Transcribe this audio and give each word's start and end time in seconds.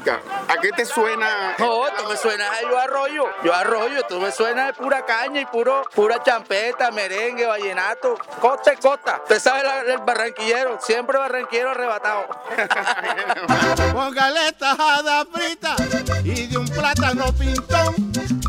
música, 0.00 0.20
¿a 0.48 0.56
qué 0.60 0.70
te 0.72 0.84
suena? 0.86 1.54
No, 1.58 1.86
esto 1.86 2.08
me 2.08 2.16
suena 2.16 2.50
a 2.50 2.62
yo 2.62 2.78
arroyo. 2.78 3.24
Yo 3.44 3.54
arroyo, 3.54 3.98
esto 3.98 4.18
me 4.20 4.30
suena 4.32 4.66
de 4.66 4.72
pura 4.74 5.04
caña 5.04 5.40
y 5.40 5.46
puro, 5.46 5.82
pura 5.94 6.22
champeta, 6.22 6.90
merengue, 6.90 7.46
vallenato, 7.46 8.16
costa 8.40 8.72
y 8.72 8.76
costa. 8.76 9.20
Usted 9.22 9.38
sabe 9.40 9.62
la- 9.62 9.80
el 9.80 9.98
barranquillero, 9.98 10.78
siempre 10.80 11.18
barranquillero 11.18 11.70
arrebatado. 11.70 12.26
Póngale 13.92 14.52
tajada 14.52 15.24
frita 15.32 15.76
y 16.24 16.46
de 16.46 16.56
un 16.58 16.68
plátano 16.68 17.32
pintón. 17.32 17.94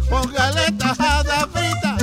Póngale 0.10 0.72
tajada 0.77 1.48
frita 1.48 1.98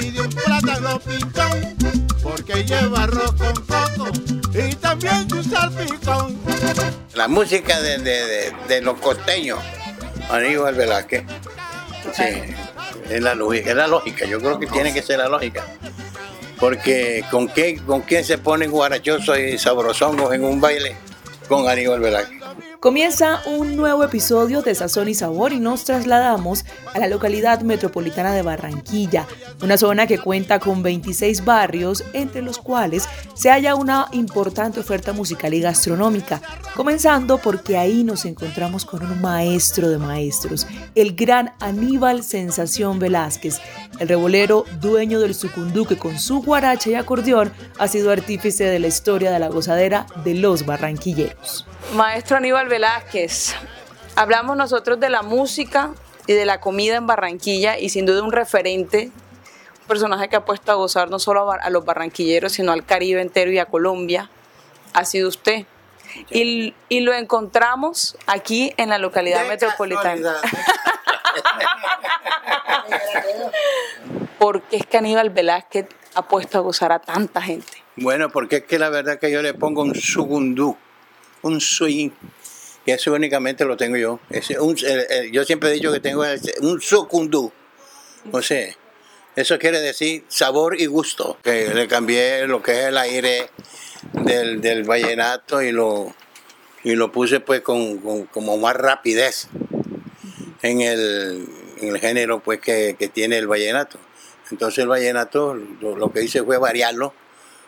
y 0.00 0.10
de 0.10 0.20
un 0.20 0.30
plátano 0.30 0.98
pintón. 1.00 2.05
Porque 2.26 2.64
lleva 2.64 3.04
arroz 3.04 3.32
con 3.34 3.54
coco 3.54 4.08
y 4.54 4.74
también 4.74 5.28
su 5.30 5.42
salpicón. 5.44 6.36
La 7.14 7.28
música 7.28 7.80
de, 7.80 7.98
de- 7.98 8.26
de- 8.26 8.52
de 8.68 8.80
los 8.82 8.98
costeños, 8.98 9.58
Aníbal 10.30 10.74
Velázquez. 10.74 11.24
Sí, 12.12 12.24
es 13.10 13.22
la 13.22 13.34
lógica, 13.34 13.70
es 13.70 13.76
la 13.76 13.86
lógica, 13.86 14.26
yo 14.26 14.38
creo 14.40 14.58
que 14.58 14.66
tiene 14.66 14.92
que 14.92 15.02
ser 15.02 15.18
la 15.18 15.28
lógica. 15.28 15.64
Porque 16.58 17.24
¿con, 17.30 17.48
qué, 17.48 17.80
con 17.86 18.00
quién 18.02 18.24
se 18.24 18.38
ponen 18.38 18.70
guarachosos 18.70 19.38
y 19.38 19.58
sabrosongos 19.58 20.32
en 20.34 20.44
un 20.44 20.60
baile? 20.60 20.96
Con 21.48 21.68
Aníbal 21.68 22.00
Velázquez. 22.00 22.40
Comienza 22.80 23.40
un 23.46 23.74
nuevo 23.74 24.04
episodio 24.04 24.60
de 24.60 24.74
Sazón 24.74 25.08
y 25.08 25.14
Sabor 25.14 25.54
y 25.54 25.58
nos 25.58 25.84
trasladamos 25.84 26.66
a 26.92 26.98
la 26.98 27.08
localidad 27.08 27.62
metropolitana 27.62 28.34
de 28.34 28.42
Barranquilla, 28.42 29.26
una 29.62 29.78
zona 29.78 30.06
que 30.06 30.18
cuenta 30.18 30.58
con 30.58 30.82
26 30.82 31.46
barrios, 31.46 32.04
entre 32.12 32.42
los 32.42 32.58
cuales 32.58 33.08
se 33.34 33.48
halla 33.48 33.74
una 33.74 34.08
importante 34.12 34.78
oferta 34.78 35.14
musical 35.14 35.54
y 35.54 35.62
gastronómica, 35.62 36.42
comenzando 36.74 37.38
porque 37.38 37.78
ahí 37.78 38.04
nos 38.04 38.26
encontramos 38.26 38.84
con 38.84 39.02
un 39.10 39.22
maestro 39.22 39.88
de 39.88 39.96
maestros, 39.96 40.66
el 40.94 41.16
gran 41.16 41.54
Aníbal 41.60 42.22
Sensación 42.22 42.98
Velázquez, 42.98 43.58
el 43.98 44.08
rebolero 44.08 44.64
dueño 44.82 45.18
del 45.18 45.34
sucundú 45.34 45.86
que 45.86 45.96
con 45.96 46.18
su 46.18 46.42
guaracha 46.42 46.90
y 46.90 46.94
acordeón 46.94 47.52
ha 47.78 47.88
sido 47.88 48.10
artífice 48.12 48.64
de 48.64 48.78
la 48.78 48.88
historia 48.88 49.30
de 49.30 49.38
la 49.38 49.48
gozadera 49.48 50.06
de 50.24 50.34
los 50.34 50.66
barranquilleros. 50.66 51.66
Maestro 51.94 52.36
Aníbal 52.38 52.68
Velázquez, 52.68 53.54
hablamos 54.16 54.56
nosotros 54.56 54.98
de 54.98 55.08
la 55.08 55.22
música 55.22 55.92
y 56.26 56.32
de 56.32 56.44
la 56.44 56.60
comida 56.60 56.96
en 56.96 57.06
Barranquilla 57.06 57.78
y 57.78 57.88
sin 57.90 58.06
duda 58.06 58.22
un 58.22 58.32
referente, 58.32 59.12
un 59.80 59.86
personaje 59.86 60.28
que 60.28 60.36
ha 60.36 60.44
puesto 60.44 60.72
a 60.72 60.74
gozar 60.74 61.08
no 61.10 61.18
solo 61.18 61.50
a, 61.52 61.70
los 61.70 61.84
barranquilleros, 61.84 62.52
sino 62.52 62.72
al 62.72 62.84
Caribe 62.84 63.20
entero 63.20 63.52
y 63.52 63.58
a 63.58 63.66
Colombia, 63.66 64.30
ha 64.92 65.04
sido 65.04 65.28
usted. 65.28 65.66
Y, 66.30 66.74
y 66.88 67.00
lo 67.00 67.12
encontramos 67.12 68.16
aquí 68.26 68.72
en 68.76 68.88
la 68.88 68.98
localidad 68.98 69.42
De 69.42 69.48
metropolitana. 69.48 70.36
¿Por 74.38 74.62
qué 74.62 74.76
es 74.76 74.86
que 74.86 74.98
Aníbal 74.98 75.30
Velázquez 75.30 75.86
ha 76.14 76.22
puesto 76.28 76.58
a 76.58 76.60
gozar 76.62 76.92
a 76.92 76.98
tanta 76.98 77.42
gente? 77.42 77.82
Bueno, 77.96 78.30
porque 78.30 78.56
es 78.56 78.64
que 78.64 78.78
la 78.78 78.90
verdad 78.90 79.18
que 79.18 79.30
yo 79.30 79.42
le 79.42 79.54
pongo 79.54 79.82
un 79.82 79.94
sugundú, 79.94 80.76
un 81.42 81.60
swing, 81.60 82.10
y 82.84 82.90
eso 82.90 83.12
únicamente 83.12 83.64
lo 83.64 83.76
tengo 83.76 83.96
yo. 83.96 84.20
Ese, 84.30 84.58
un- 84.60 84.76
yo 85.32 85.44
siempre 85.44 85.70
he 85.70 85.72
dicho 85.72 85.92
que 85.92 86.00
tengo 86.00 86.24
un 86.60 86.80
sucundú. 86.80 87.52
O 88.32 88.42
sea, 88.42 88.74
eso 89.36 89.58
quiere 89.58 89.80
decir 89.80 90.24
sabor 90.28 90.80
y 90.80 90.86
gusto. 90.86 91.38
Que 91.42 91.72
le 91.74 91.86
cambié 91.88 92.46
lo 92.46 92.62
que 92.62 92.72
es 92.80 92.86
el 92.86 92.96
aire 92.98 93.50
del, 94.12 94.60
del 94.60 94.84
vallenato 94.84 95.62
y 95.62 95.72
lo, 95.72 96.14
y 96.84 96.94
lo 96.94 97.10
puse 97.12 97.40
pues 97.40 97.60
con, 97.60 97.98
con- 97.98 98.24
como 98.26 98.56
más 98.56 98.76
rapidez 98.76 99.48
en 100.62 100.80
el, 100.80 101.46
en 101.80 101.88
el 101.88 101.98
género 101.98 102.40
pues 102.40 102.60
que, 102.60 102.96
que 102.98 103.08
tiene 103.08 103.38
el 103.38 103.46
vallenato. 103.46 103.98
Entonces 104.50 104.78
el 104.78 104.88
vallenato 104.88 105.54
lo, 105.54 105.96
lo 105.96 106.12
que 106.12 106.22
hice 106.22 106.42
fue 106.42 106.56
variarlo, 106.58 107.12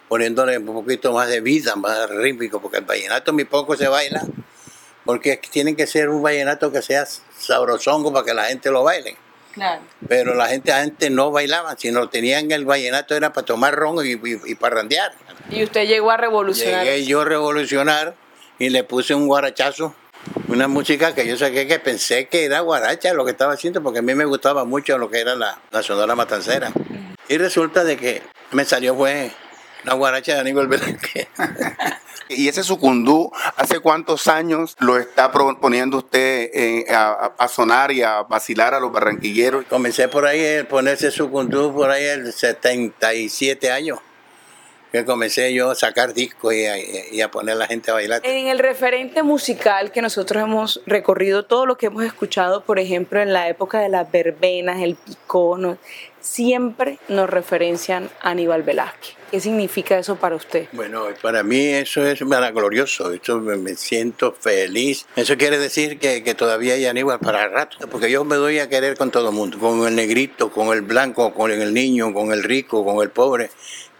poniéndole 0.08 0.58
un 0.58 0.66
poquito 0.66 1.12
más 1.12 1.28
de 1.28 1.40
vida, 1.40 1.76
más 1.76 2.08
rítmico, 2.10 2.60
porque 2.60 2.78
el 2.78 2.84
vallenato 2.84 3.32
muy 3.32 3.44
poco 3.44 3.76
se 3.76 3.88
baila, 3.88 4.22
porque 5.04 5.40
tiene 5.50 5.76
que 5.76 5.86
ser 5.86 6.08
un 6.08 6.22
vallenato 6.22 6.72
que 6.72 6.82
sea 6.82 7.06
sabrosongo 7.38 8.12
para 8.12 8.24
que 8.24 8.34
la 8.34 8.44
gente 8.44 8.70
lo 8.70 8.82
baile. 8.82 9.16
Claro. 9.52 9.82
Pero 10.08 10.34
la 10.34 10.46
gente 10.48 10.72
antes 10.72 11.10
no 11.10 11.30
bailaba, 11.30 11.74
sino 11.76 12.08
tenían 12.08 12.50
el 12.52 12.64
vallenato 12.64 13.14
era 13.14 13.32
para 13.32 13.44
tomar 13.44 13.74
ron 13.74 14.04
y, 14.06 14.12
y, 14.12 14.40
y 14.44 14.54
parrandear. 14.54 15.12
Y 15.50 15.64
usted 15.64 15.86
llegó 15.86 16.10
a 16.10 16.16
revolucionar. 16.16 16.84
Llegué 16.84 17.04
yo 17.04 17.22
a 17.22 17.24
revolucionar 17.24 18.14
y 18.58 18.70
le 18.70 18.84
puse 18.84 19.14
un 19.14 19.26
guarachazo, 19.26 19.94
una 20.48 20.68
música 20.68 21.14
que 21.14 21.26
yo 21.26 21.36
saqué 21.36 21.66
que 21.66 21.78
pensé 21.78 22.28
que 22.28 22.44
era 22.44 22.60
guaracha 22.60 23.12
lo 23.14 23.24
que 23.24 23.30
estaba 23.32 23.54
haciendo, 23.54 23.82
porque 23.82 24.00
a 24.00 24.02
mí 24.02 24.14
me 24.14 24.24
gustaba 24.24 24.64
mucho 24.64 24.96
lo 24.98 25.10
que 25.10 25.20
era 25.20 25.34
la, 25.34 25.60
la 25.70 25.82
sonora 25.82 26.14
matancera. 26.14 26.72
Y 27.28 27.36
resulta 27.36 27.84
de 27.84 27.96
que 27.96 28.22
me 28.52 28.64
salió 28.64 28.94
fue 28.94 29.30
la 29.84 29.94
guaracha 29.94 30.34
de 30.34 30.40
Aníbal 30.40 30.68
Velázquez. 30.68 31.28
Y 32.30 32.46
ese 32.46 32.62
sucundú, 32.62 33.32
¿hace 33.56 33.80
cuántos 33.80 34.26
años 34.26 34.76
lo 34.80 34.98
está 34.98 35.32
pro- 35.32 35.58
poniendo 35.62 35.96
usted 35.96 36.50
eh, 36.52 36.84
a, 36.90 37.32
a- 37.38 37.48
sonar 37.48 37.90
y 37.90 38.02
a 38.02 38.20
vacilar 38.24 38.74
a 38.74 38.80
los 38.80 38.92
barranquilleros? 38.92 39.64
Comencé 39.64 40.08
por 40.08 40.26
ahí 40.26 40.58
a 40.58 40.68
ponerse 40.68 41.10
su 41.10 41.30
conducto 41.30 41.72
por 41.72 41.88
ahí 41.90 42.04
el 42.04 42.30
77 42.30 43.70
años. 43.70 44.00
Que 44.92 45.04
comencé 45.06 45.52
yo 45.54 45.70
a 45.70 45.74
sacar 45.74 46.12
discos 46.12 46.52
y 46.54 46.64
a, 46.66 46.76
y 46.78 47.20
a 47.22 47.30
poner 47.30 47.54
a 47.54 47.58
la 47.58 47.66
gente 47.66 47.90
a 47.90 47.94
bailar. 47.94 48.20
En 48.24 48.48
el 48.48 48.58
referente 48.58 49.22
musical 49.22 49.90
que 49.92 50.02
nosotros 50.02 50.42
hemos 50.42 50.80
recorrido, 50.86 51.44
todo 51.46 51.64
lo 51.64 51.76
que 51.78 51.86
hemos 51.86 52.04
escuchado, 52.04 52.62
por 52.62 52.78
ejemplo, 52.78 53.20
en 53.20 53.32
la 53.34 53.48
época 53.48 53.80
de 53.80 53.88
las 53.90 54.10
verbenas, 54.10 54.80
el 54.82 54.96
picono, 54.96 55.76
siempre 56.20 56.98
nos 57.08 57.28
referencian 57.28 58.10
a 58.20 58.30
Aníbal 58.30 58.62
Velázquez. 58.62 59.16
¿Qué 59.30 59.40
significa 59.40 59.98
eso 59.98 60.16
para 60.16 60.36
usted? 60.36 60.68
Bueno, 60.72 61.04
para 61.20 61.42
mí 61.42 61.66
eso 61.66 62.06
es 62.06 62.22
maravilloso, 62.22 63.12
me, 63.40 63.56
me 63.56 63.74
siento 63.74 64.32
feliz. 64.32 65.06
Eso 65.16 65.36
quiere 65.36 65.58
decir 65.58 65.98
que, 65.98 66.22
que 66.22 66.34
todavía 66.34 66.74
hay 66.74 66.86
Aníbal 66.86 67.20
para 67.20 67.44
el 67.44 67.52
rato, 67.52 67.76
porque 67.90 68.10
yo 68.10 68.24
me 68.24 68.36
doy 68.36 68.58
a 68.58 68.70
querer 68.70 68.96
con 68.96 69.10
todo 69.10 69.28
el 69.28 69.34
mundo, 69.34 69.58
con 69.58 69.86
el 69.86 69.94
negrito, 69.94 70.50
con 70.50 70.74
el 70.74 70.80
blanco, 70.82 71.34
con 71.34 71.50
el 71.50 71.74
niño, 71.74 72.14
con 72.14 72.32
el 72.32 72.42
rico, 72.42 72.84
con 72.84 73.02
el 73.02 73.10
pobre. 73.10 73.50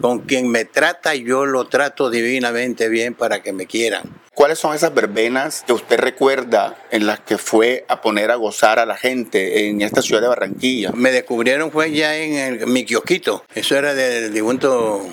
Con 0.00 0.20
quien 0.20 0.48
me 0.48 0.64
trata, 0.64 1.14
yo 1.14 1.44
lo 1.44 1.66
trato 1.66 2.08
divinamente 2.08 2.88
bien 2.88 3.14
para 3.14 3.42
que 3.42 3.52
me 3.52 3.66
quieran. 3.66 4.04
¿Cuáles 4.38 4.60
son 4.60 4.72
esas 4.72 4.94
verbenas 4.94 5.64
que 5.66 5.72
usted 5.72 5.98
recuerda 5.98 6.76
en 6.92 7.08
las 7.08 7.18
que 7.18 7.38
fue 7.38 7.84
a 7.88 8.00
poner 8.00 8.30
a 8.30 8.36
gozar 8.36 8.78
a 8.78 8.86
la 8.86 8.96
gente 8.96 9.66
en 9.68 9.82
esta 9.82 10.00
ciudad 10.00 10.22
de 10.22 10.28
Barranquilla? 10.28 10.92
Me 10.94 11.10
descubrieron 11.10 11.72
fue 11.72 11.90
ya 11.90 12.16
en 12.16 12.34
el- 12.34 12.66
mi 12.68 12.84
kiosquito. 12.84 13.42
Eso 13.52 13.74
era 13.74 13.94
del 13.94 14.32
difunto 14.32 15.04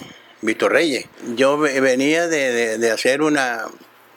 Víctor 0.43 0.73
Reyes. 0.73 1.05
Yo 1.35 1.57
ve- 1.57 1.79
venía 1.81 2.27
de, 2.27 2.77
de- 2.77 2.91
hacer 2.91 3.23
una, 3.23 3.65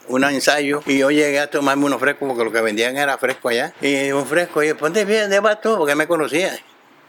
un 0.09 0.25
ensayo 0.25 0.83
y 0.85 0.99
yo 0.99 1.11
llegué 1.11 1.39
a 1.41 1.49
tomarme 1.49 1.87
unos 1.87 2.01
frescos 2.01 2.29
porque 2.29 2.45
lo 2.45 2.53
que 2.53 2.61
vendían 2.61 2.99
era 2.99 3.17
fresco 3.17 3.49
allá. 3.49 3.73
Y 3.81 4.13
un 4.13 4.27
fresco, 4.27 4.63
y 4.63 4.75
ponte 4.75 5.07
bien, 5.07 5.31
¿de 5.31 5.41
tú? 5.63 5.75
Porque 5.79 5.95
me 5.95 6.07
conocía. 6.07 6.55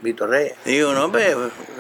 Víctor 0.01 0.29
Reyes. 0.29 0.53
Digo, 0.65 0.93
no, 0.93 1.05
hombre, 1.05 1.35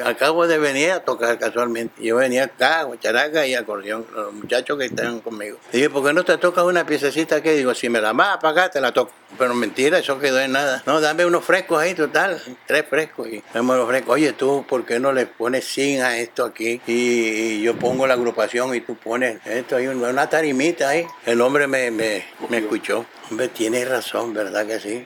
acabo 0.05 0.47
de 0.47 0.57
venir 0.57 0.91
a 0.91 0.99
tocar 1.01 1.37
casualmente. 1.39 2.03
Yo 2.03 2.17
venía 2.17 2.45
acá, 2.45 2.87
characa 2.99 3.45
y 3.45 3.55
acordeón, 3.55 4.05
los 4.13 4.33
muchachos 4.33 4.77
que 4.77 4.85
están 4.85 5.19
conmigo. 5.21 5.57
Dije, 5.71 5.89
¿por 5.89 6.05
qué 6.05 6.13
no 6.13 6.23
te 6.23 6.37
tocas 6.37 6.63
una 6.65 6.85
piececita 6.85 7.37
aquí? 7.37 7.49
Digo, 7.49 7.73
si 7.73 7.89
me 7.89 8.01
la 8.01 8.13
vas 8.13 8.35
a 8.35 8.39
pagar, 8.39 8.71
te 8.71 8.81
la 8.81 8.91
toco. 8.91 9.11
Pero 9.37 9.53
mentira, 9.53 9.99
eso 9.99 10.19
quedó 10.19 10.39
en 10.39 10.51
nada. 10.51 10.83
No, 10.85 10.99
dame 10.99 11.25
unos 11.25 11.45
frescos 11.45 11.79
ahí, 11.79 11.93
total, 11.93 12.41
tres 12.65 12.85
frescos. 12.89 13.27
Y 13.27 13.43
dame 13.53 13.75
los 13.75 13.87
frescos. 13.87 14.15
Oye, 14.15 14.33
tú, 14.33 14.65
¿por 14.67 14.85
qué 14.85 14.99
no 14.99 15.13
le 15.13 15.25
pones 15.25 15.65
sin 15.65 16.01
a 16.01 16.17
esto 16.17 16.43
aquí? 16.43 16.81
Y, 16.87 17.61
yo 17.61 17.75
pongo 17.75 18.07
la 18.07 18.15
agrupación 18.15 18.73
y 18.75 18.81
tú 18.81 18.95
pones 18.95 19.39
esto 19.45 19.77
una 19.77 20.09
una 20.09 20.29
tarimita 20.29 20.89
ahí. 20.89 21.05
El 21.25 21.41
hombre 21.41 21.67
me, 21.67 21.91
me, 21.91 22.25
me 22.49 22.57
escuchó. 22.57 23.05
Hombre, 23.29 23.47
tienes 23.49 23.87
razón, 23.87 24.33
¿verdad 24.33 24.65
que 24.65 24.79
sí? 24.79 25.05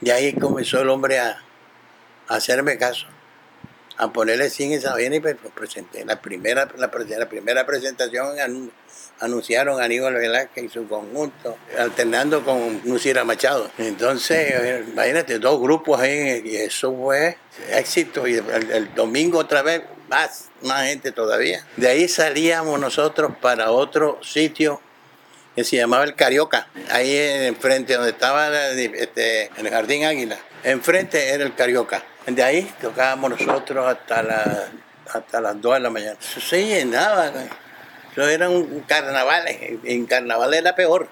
Y 0.00 0.10
ahí 0.10 0.32
comenzó 0.34 0.80
el 0.80 0.88
hombre 0.88 1.18
a, 1.18 1.43
hacerme 2.28 2.78
caso, 2.78 3.06
a 3.96 4.12
ponerle 4.12 4.50
sin 4.50 4.72
esa 4.72 4.92
vaina 4.92 5.16
y 5.16 5.20
pues, 5.20 5.36
pues, 5.40 5.52
presenté. 5.54 6.04
La 6.04 6.20
primera, 6.20 6.68
la, 6.76 6.90
primera 6.90 7.64
presentación 7.64 8.36
anun- 8.38 8.70
anunciaron 9.20 9.80
a 9.80 9.84
Aníbal 9.84 10.14
Velázquez 10.14 10.64
y 10.64 10.68
su 10.68 10.88
conjunto, 10.88 11.56
alternando 11.78 12.44
con 12.44 12.80
Nucira 12.84 13.22
Machado. 13.24 13.70
Entonces, 13.78 14.82
imagínate, 14.88 15.38
dos 15.38 15.60
grupos 15.60 16.00
ahí 16.00 16.42
y 16.44 16.56
eso 16.56 16.94
fue 16.96 17.38
éxito. 17.70 18.26
Y 18.26 18.34
el, 18.34 18.70
el 18.72 18.94
domingo 18.94 19.38
otra 19.38 19.62
vez 19.62 19.82
más, 20.08 20.48
más 20.62 20.86
gente 20.88 21.12
todavía. 21.12 21.64
De 21.76 21.88
ahí 21.88 22.08
salíamos 22.08 22.80
nosotros 22.80 23.32
para 23.40 23.70
otro 23.70 24.18
sitio 24.22 24.80
que 25.54 25.62
se 25.62 25.76
llamaba 25.76 26.02
el 26.02 26.16
Carioca, 26.16 26.66
ahí 26.90 27.16
enfrente 27.16 27.94
donde 27.94 28.10
estaba 28.10 28.48
este, 28.72 29.52
el 29.56 29.70
Jardín 29.70 30.04
Águila, 30.04 30.36
enfrente 30.64 31.30
era 31.30 31.44
el 31.44 31.54
Carioca. 31.54 32.02
De 32.26 32.42
ahí 32.42 32.70
tocábamos 32.80 33.30
nosotros 33.30 33.86
hasta, 33.86 34.22
la, 34.22 34.68
hasta 35.12 35.40
las 35.40 35.60
2 35.60 35.74
de 35.74 35.80
la 35.80 35.90
mañana. 35.90 36.16
Eso 36.20 36.40
se 36.40 36.66
llenaba, 36.66 37.30
eso 38.10 38.28
era 38.28 38.48
un 38.48 38.80
carnaval, 38.80 39.44
en 39.84 40.06
carnaval 40.06 40.54
era 40.54 40.74
peor. 40.74 41.08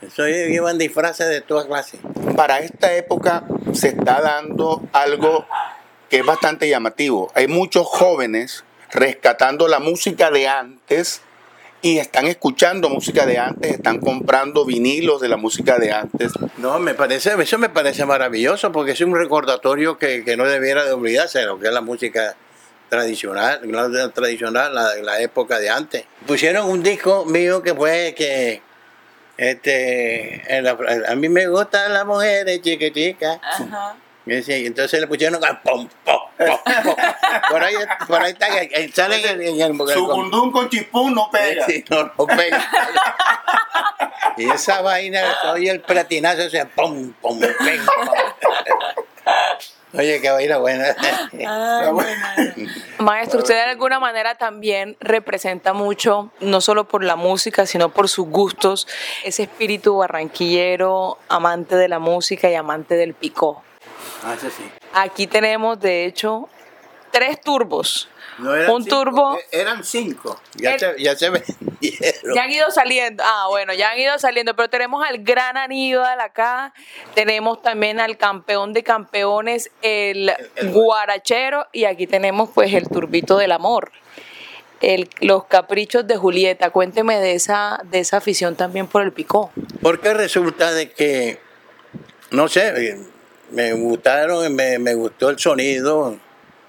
Eso 0.00 0.28
iban 0.28 0.78
disfraces 0.78 1.28
de 1.28 1.40
toda 1.40 1.66
clase. 1.66 1.98
Para 2.34 2.60
esta 2.60 2.94
época 2.94 3.44
se 3.72 3.88
está 3.88 4.20
dando 4.20 4.82
algo 4.92 5.46
que 6.08 6.18
es 6.18 6.26
bastante 6.26 6.68
llamativo. 6.68 7.30
Hay 7.34 7.48
muchos 7.48 7.86
jóvenes 7.86 8.64
rescatando 8.90 9.68
la 9.68 9.78
música 9.78 10.30
de 10.30 10.48
antes 10.48 11.22
y 11.86 11.98
están 12.00 12.26
escuchando 12.26 12.88
música 12.88 13.26
de 13.26 13.38
antes, 13.38 13.74
están 13.74 14.00
comprando 14.00 14.64
vinilos 14.64 15.20
de 15.20 15.28
la 15.28 15.36
música 15.36 15.78
de 15.78 15.92
antes. 15.92 16.32
No, 16.56 16.80
me 16.80 16.94
parece, 16.94 17.34
eso 17.40 17.58
me 17.58 17.68
parece 17.68 18.04
maravilloso 18.04 18.72
porque 18.72 18.90
es 18.90 19.00
un 19.02 19.14
recordatorio 19.14 19.96
que, 19.96 20.36
no 20.36 20.46
debiera 20.46 20.84
de 20.84 20.92
olvidarse 20.92 21.38
de 21.38 21.46
lo 21.46 21.60
que 21.60 21.68
es 21.68 21.72
la 21.72 21.82
música 21.82 22.34
tradicional, 22.88 23.60
la 23.64 24.08
tradicional, 24.08 24.74
la, 24.74 24.96
la 24.96 25.20
época 25.20 25.60
de 25.60 25.70
antes. 25.70 26.04
Pusieron 26.26 26.68
un 26.68 26.82
disco 26.82 27.24
mío 27.24 27.62
que 27.62 27.72
fue 27.72 28.14
que 28.16 28.62
este, 29.36 30.42
a 31.08 31.14
mí 31.14 31.28
me 31.28 31.46
gustan 31.46 31.92
las 31.92 32.04
mujeres 32.04 32.62
chiquiticas. 32.62 33.38
Ajá. 33.42 33.96
Y 34.26 34.66
entonces 34.66 35.00
le 35.00 35.06
pusieron 35.06 35.40
pom, 35.62 35.88
pom, 36.04 36.28
pom, 36.36 36.96
Por 37.48 37.62
ahí, 37.62 37.74
por 38.08 38.20
ahí 38.20 38.32
está, 38.32 38.48
sale 38.92 39.30
en, 39.30 39.40
en 39.40 39.60
el 39.60 39.88
Su 39.88 40.08
cundún 40.08 40.50
con 40.50 40.68
chipún 40.68 41.14
no 41.14 41.30
pega. 41.30 41.64
Sí, 41.64 41.84
no, 41.88 42.04
no 42.04 42.26
pega. 42.26 42.68
y 44.36 44.50
esa 44.50 44.82
vaina, 44.82 45.22
oye 45.52 45.70
el 45.70 45.80
platinazo, 45.80 46.42
ese 46.42 46.66
pom, 46.66 47.12
pom, 47.20 47.38
pom. 47.38 47.48
Oye, 49.94 50.20
qué 50.20 50.30
vaina 50.30 50.58
buena. 50.58 50.96
Maestro, 52.98 53.38
usted 53.38 53.54
de 53.54 53.60
alguna 53.62 54.00
manera 54.00 54.34
también 54.34 54.96
representa 55.00 55.72
mucho, 55.72 56.32
no 56.40 56.60
solo 56.60 56.88
por 56.88 57.04
la 57.04 57.14
música, 57.14 57.64
sino 57.64 57.90
por 57.90 58.08
sus 58.08 58.26
gustos, 58.26 58.88
ese 59.24 59.44
espíritu 59.44 59.96
barranquillero, 59.98 61.18
amante 61.28 61.76
de 61.76 61.88
la 61.88 62.00
música 62.00 62.50
y 62.50 62.54
amante 62.54 62.96
del 62.96 63.14
picó. 63.14 63.62
Ah, 64.22 64.36
sí. 64.40 64.70
Aquí 64.92 65.26
tenemos, 65.26 65.78
de 65.80 66.06
hecho, 66.06 66.48
tres 67.16 67.40
turbos. 67.40 68.08
un 68.38 68.84
turbo. 68.84 69.38
E-, 69.38 69.60
eran 69.60 69.82
cinco. 69.84 70.38
Ya, 70.54 70.78
se, 70.78 70.94
ya 70.98 71.16
se 71.16 71.30
vendieron. 71.30 72.34
Ya 72.34 72.42
han 72.42 72.50
ido 72.50 72.70
saliendo. 72.70 73.22
Ah, 73.24 73.46
bueno, 73.48 73.72
ya 73.72 73.90
han 73.90 73.98
ido 73.98 74.18
saliendo. 74.18 74.54
Pero 74.54 74.68
tenemos 74.68 75.06
al 75.06 75.18
gran 75.18 75.56
Aníbal 75.56 76.20
acá. 76.20 76.74
Tenemos 77.14 77.62
también 77.62 78.00
al 78.00 78.16
campeón 78.18 78.72
de 78.72 78.82
campeones, 78.82 79.70
el, 79.82 80.32
guarachero. 80.72 81.66
Y 81.72 81.84
aquí 81.84 82.06
tenemos, 82.06 82.50
pues, 82.54 82.74
el 82.74 82.88
turbito 82.88 83.38
del 83.38 83.52
amor. 83.52 83.92
El, 84.82 85.08
los 85.20 85.46
caprichos 85.46 86.06
de 86.06 86.16
Julieta. 86.18 86.68
Cuénteme 86.70 87.18
de 87.18 87.34
esa, 87.34 87.80
de 87.84 88.00
esa 88.00 88.18
afición 88.18 88.56
también 88.56 88.86
por 88.86 89.02
el 89.02 89.12
picó. 89.12 89.50
Porque 89.80 90.12
resulta 90.12 90.72
de 90.72 90.90
que, 90.90 91.40
no 92.30 92.48
sé, 92.48 92.98
me 93.50 93.72
gustaron, 93.72 94.54
me, 94.54 94.78
me 94.78 94.94
gustó 94.94 95.30
el 95.30 95.38
sonido, 95.38 96.18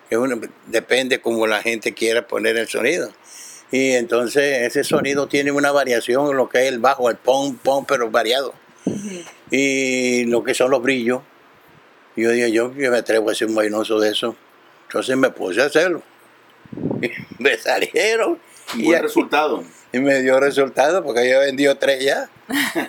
que 0.10 0.18
uno, 0.18 0.40
depende 0.68 1.20
como 1.22 1.48
la 1.48 1.62
gente 1.62 1.94
quiera 1.94 2.28
poner 2.28 2.58
el 2.58 2.68
sonido. 2.68 3.12
Y 3.72 3.92
entonces 3.92 4.62
ese 4.62 4.84
sonido 4.84 5.28
tiene 5.28 5.52
una 5.52 5.72
variación, 5.72 6.36
lo 6.38 6.48
que 6.48 6.64
es 6.64 6.68
el 6.70 6.80
bajo, 6.80 7.10
el 7.10 7.18
pom, 7.18 7.58
pom, 7.58 7.86
pero 7.86 8.10
variado. 8.10 8.54
Y 9.52 10.26
lo 10.26 10.44
que 10.44 10.54
son 10.54 10.72
los 10.72 10.82
brillos. 10.82 11.22
Yo 12.16 12.32
dije, 12.32 12.52
yo, 12.52 12.70
me 12.70 12.88
atrevo 12.88 13.30
a 13.30 13.36
ser 13.36 13.48
un 13.48 13.56
vainoso 13.56 14.00
de 14.00 14.10
eso. 14.10 14.36
Entonces 14.88 15.18
me 15.18 15.30
puse 15.30 15.62
a 15.62 15.66
hacerlo. 15.66 16.02
Y 17.02 17.12
me 17.44 17.58
salieron. 17.58 18.40
Y 18.76 18.94
el 18.94 19.04
resultado. 19.04 19.64
Y 19.94 20.00
me 20.00 20.22
dio 20.22 20.40
resultado 20.40 21.04
porque 21.04 21.30
yo 21.30 21.42
he 21.42 21.46
vendido 21.46 21.76
tres 21.76 22.04
ya. 22.04 22.30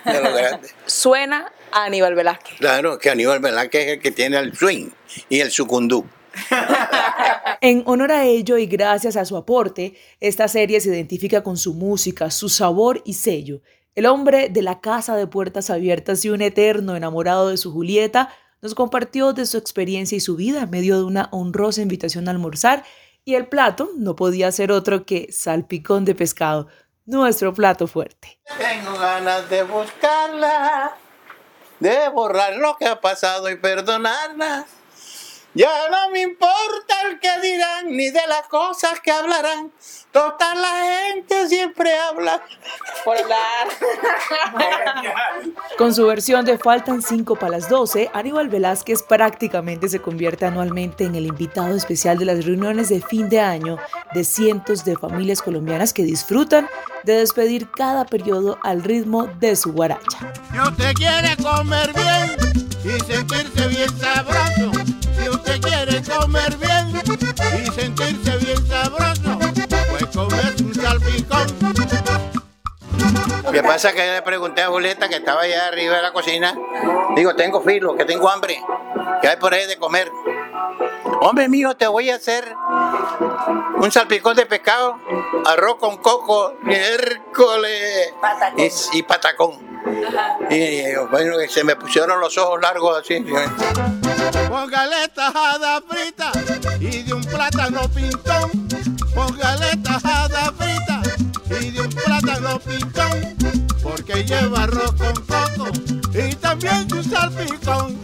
De 0.05 0.21
lo 0.21 0.33
grande. 0.35 0.69
Suena 0.85 1.51
Aníbal 1.71 2.15
Velázquez. 2.15 2.57
Claro, 2.57 2.97
que 2.97 3.09
Aníbal 3.09 3.39
Velázquez 3.39 3.81
es 3.87 3.93
el 3.93 3.99
que 3.99 4.11
tiene 4.11 4.37
el 4.37 4.55
swing 4.55 4.89
y 5.29 5.39
el 5.39 5.51
sucundú. 5.51 6.05
en 7.61 7.83
honor 7.85 8.11
a 8.11 8.25
ello 8.25 8.57
y 8.57 8.67
gracias 8.67 9.15
a 9.15 9.25
su 9.25 9.35
aporte, 9.35 9.95
esta 10.19 10.47
serie 10.47 10.79
se 10.81 10.89
identifica 10.89 11.43
con 11.43 11.57
su 11.57 11.73
música, 11.73 12.31
su 12.31 12.49
sabor 12.49 13.01
y 13.05 13.13
sello. 13.13 13.61
El 13.95 14.05
hombre 14.05 14.49
de 14.49 14.61
la 14.61 14.79
casa 14.79 15.15
de 15.15 15.27
puertas 15.27 15.69
abiertas 15.69 16.23
y 16.23 16.29
un 16.29 16.41
eterno 16.41 16.95
enamorado 16.95 17.49
de 17.49 17.57
su 17.57 17.71
Julieta 17.71 18.33
nos 18.61 18.75
compartió 18.75 19.33
de 19.33 19.45
su 19.45 19.57
experiencia 19.57 20.15
y 20.15 20.21
su 20.21 20.35
vida 20.35 20.63
en 20.63 20.69
medio 20.69 20.97
de 20.97 21.03
una 21.03 21.29
honrosa 21.31 21.81
invitación 21.81 22.27
a 22.27 22.31
almorzar 22.31 22.83
y 23.25 23.35
el 23.35 23.47
plato 23.47 23.89
no 23.97 24.15
podía 24.15 24.51
ser 24.51 24.71
otro 24.71 25.05
que 25.05 25.29
salpicón 25.31 26.05
de 26.05 26.15
pescado, 26.15 26.67
nuestro 27.05 27.53
plato 27.53 27.87
fuerte. 27.87 28.39
Tengo 28.57 28.97
ganas 28.97 29.49
de 29.49 29.63
buscarla 29.63 30.95
de 31.79 32.09
borrar 32.09 32.55
lo 32.57 32.77
que 32.77 32.85
ha 32.85 32.99
pasado 32.99 33.49
y 33.49 33.55
perdonarlas. 33.55 34.65
Ya 35.59 35.89
no 35.91 36.09
me 36.11 36.21
importa 36.21 37.01
el 37.09 37.19
que 37.19 37.27
dirán 37.41 37.87
ni 37.87 38.09
de 38.11 38.21
las 38.29 38.47
cosas 38.47 39.01
que 39.03 39.11
hablarán. 39.11 39.73
Total 40.09 40.61
la 40.61 40.69
gente 40.69 41.49
siempre 41.49 41.99
habla 41.99 42.41
por 43.03 43.17
hablar. 43.17 43.67
Con 45.77 45.93
su 45.93 46.07
versión 46.07 46.45
de 46.45 46.57
Faltan 46.57 47.01
5 47.01 47.35
para 47.35 47.57
las 47.57 47.67
12, 47.67 48.09
Aníbal 48.13 48.47
Velázquez 48.47 49.03
prácticamente 49.03 49.89
se 49.89 50.01
convierte 50.01 50.45
anualmente 50.45 51.03
en 51.03 51.15
el 51.15 51.25
invitado 51.25 51.75
especial 51.75 52.17
de 52.17 52.23
las 52.23 52.45
reuniones 52.45 52.87
de 52.87 53.01
fin 53.01 53.27
de 53.27 53.41
año 53.41 53.79
de 54.13 54.23
cientos 54.23 54.85
de 54.85 54.95
familias 54.95 55.41
colombianas 55.41 55.91
que 55.91 56.03
disfrutan 56.03 56.69
de 57.03 57.15
despedir 57.15 57.69
cada 57.69 58.05
periodo 58.05 58.57
al 58.63 58.81
ritmo 58.81 59.27
de 59.41 59.57
su 59.57 59.73
guaracha. 59.73 60.19
Si 60.53 60.57
usted 60.57 60.93
quiere 60.93 61.35
comer 61.35 61.91
bien 61.93 62.37
y 62.85 62.97
sentirse 63.01 63.67
bien 63.67 63.89
sabroso, 63.99 64.98
comer 66.01 66.57
bien 66.57 67.01
y 67.59 67.65
sentirse 67.71 68.37
bien 68.37 68.67
sabroso, 68.67 69.39
un 70.63 70.73
salpicón. 70.73 71.47
Lo 73.43 73.51
que 73.51 73.63
pasa 73.63 73.89
es 73.89 73.95
que 73.95 74.13
le 74.13 74.21
pregunté 74.21 74.61
a 74.61 74.67
Julieta 74.67 75.09
que 75.09 75.15
estaba 75.15 75.41
allá 75.41 75.67
arriba 75.67 75.95
de 75.95 76.01
la 76.01 76.13
cocina. 76.13 76.55
Digo, 77.15 77.35
tengo 77.35 77.61
filo, 77.61 77.95
que 77.95 78.05
tengo 78.05 78.29
hambre. 78.29 78.61
¿Qué 79.21 79.27
hay 79.27 79.37
por 79.37 79.53
ahí 79.53 79.65
de 79.65 79.77
comer? 79.77 80.11
Hombre 81.21 81.49
mío, 81.49 81.75
te 81.75 81.87
voy 81.87 82.09
a 82.09 82.15
hacer 82.15 82.45
un 83.77 83.91
salpicón 83.91 84.35
de 84.35 84.45
pescado, 84.45 84.99
arroz 85.45 85.77
con 85.79 85.97
coco, 85.97 86.53
miércoles 86.61 88.13
y, 88.93 89.03
patacón. 89.03 89.53
Y, 90.49 90.95
bueno, 91.09 91.35
se 91.49 91.63
me 91.63 91.75
pusieron 91.75 92.19
los 92.19 92.37
ojos 92.37 92.61
largos 92.61 92.99
así. 92.99 93.25
Con 94.49 94.69
galetas 94.69 95.33
frita 95.89 96.31
y 96.79 97.03
de 97.03 97.13
un 97.13 97.23
plátano 97.23 97.81
pintón 97.89 98.69
con 99.19 99.37
galetas 99.37 100.05
hadas 100.05 100.51
fritas 100.57 101.61
y 101.61 101.71
de 101.71 101.81
un 101.81 101.89
plátano 101.89 102.59
pintón, 102.59 103.35
porque 103.81 104.23
lleva 104.23 104.63
arroz 104.63 104.93
con 104.93 105.13
coco 105.25 105.67
y 106.13 106.35
también 106.35 106.87
un 106.93 107.03
salpicón. 107.03 107.99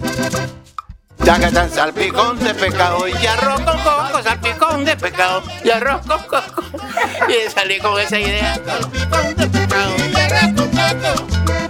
tan 1.23 1.71
salpicón 1.71 2.39
de 2.39 2.53
pescado 2.53 3.07
y 3.07 3.25
arroz 3.25 3.61
con 3.61 3.77
coco, 3.79 4.23
salpicón 4.23 4.85
de 4.85 4.97
pescado 4.97 5.43
y 5.63 5.69
arroz 5.69 6.05
con 6.05 6.23
coco. 6.23 6.63
Y 7.29 7.49
salí 7.49 7.79
con 7.79 7.99
esa 7.99 8.19
idea. 8.19 8.55
Salpicón 8.65 9.35
de 9.35 9.47
pescado 9.47 9.95
y 9.97 10.15
arroz 10.15 10.53
con 10.55 10.69
coco 10.69 11.64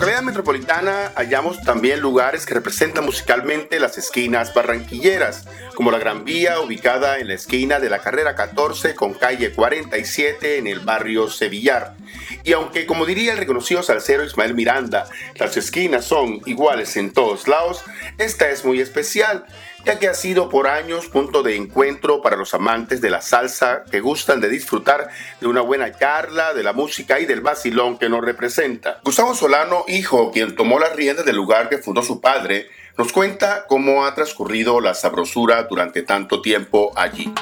localidad 0.00 0.22
metropolitana 0.22 1.12
hallamos 1.14 1.60
también 1.60 2.00
lugares 2.00 2.46
que 2.46 2.54
representan 2.54 3.04
musicalmente 3.04 3.78
las 3.78 3.98
esquinas 3.98 4.54
barranquilleras, 4.54 5.44
como 5.74 5.90
la 5.90 5.98
Gran 5.98 6.24
Vía, 6.24 6.58
ubicada 6.60 7.18
en 7.18 7.28
la 7.28 7.34
esquina 7.34 7.80
de 7.80 7.90
la 7.90 7.98
carrera 7.98 8.34
14 8.34 8.94
con 8.94 9.12
calle 9.12 9.52
47 9.52 10.56
en 10.56 10.68
el 10.68 10.80
barrio 10.80 11.28
Sevillar. 11.28 11.96
Y 12.44 12.54
aunque, 12.54 12.86
como 12.86 13.04
diría 13.04 13.32
el 13.32 13.38
reconocido 13.38 13.82
salsero 13.82 14.24
Ismael 14.24 14.54
Miranda, 14.54 15.06
las 15.34 15.58
esquinas 15.58 16.06
son 16.06 16.40
iguales 16.46 16.96
en 16.96 17.12
todos 17.12 17.46
lados, 17.46 17.84
esta 18.16 18.48
es 18.48 18.64
muy 18.64 18.80
especial 18.80 19.44
ya 19.84 19.98
que 19.98 20.08
ha 20.08 20.14
sido 20.14 20.48
por 20.48 20.66
años 20.66 21.06
punto 21.06 21.42
de 21.42 21.56
encuentro 21.56 22.20
para 22.22 22.36
los 22.36 22.54
amantes 22.54 23.00
de 23.00 23.10
la 23.10 23.20
salsa 23.20 23.84
que 23.90 24.00
gustan 24.00 24.40
de 24.40 24.48
disfrutar 24.48 25.08
de 25.40 25.46
una 25.46 25.60
buena 25.62 25.92
charla, 25.92 26.52
de 26.52 26.62
la 26.62 26.72
música 26.72 27.20
y 27.20 27.26
del 27.26 27.40
vacilón 27.40 27.98
que 27.98 28.08
nos 28.08 28.24
representa. 28.24 29.00
Gustavo 29.04 29.34
Solano, 29.34 29.84
hijo, 29.88 30.30
quien 30.32 30.54
tomó 30.54 30.78
las 30.78 30.94
riendas 30.94 31.24
del 31.24 31.36
lugar 31.36 31.68
que 31.68 31.78
fundó 31.78 32.02
su 32.02 32.20
padre, 32.20 32.68
nos 32.98 33.12
cuenta 33.12 33.64
cómo 33.66 34.04
ha 34.04 34.14
transcurrido 34.14 34.80
la 34.80 34.94
sabrosura 34.94 35.62
durante 35.64 36.02
tanto 36.02 36.42
tiempo 36.42 36.92
allí. 36.96 37.32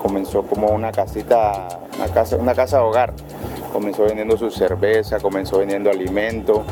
Comenzó 0.00 0.42
como 0.42 0.68
una 0.68 0.90
casita, 0.90 1.68
una 1.96 2.08
casa, 2.08 2.36
una 2.36 2.54
casa 2.54 2.82
hogar. 2.82 3.14
Comenzó 3.72 4.04
vendiendo 4.04 4.36
su 4.36 4.50
cerveza, 4.50 5.18
comenzó 5.20 5.58
vendiendo 5.58 5.90
alimento 5.90 6.64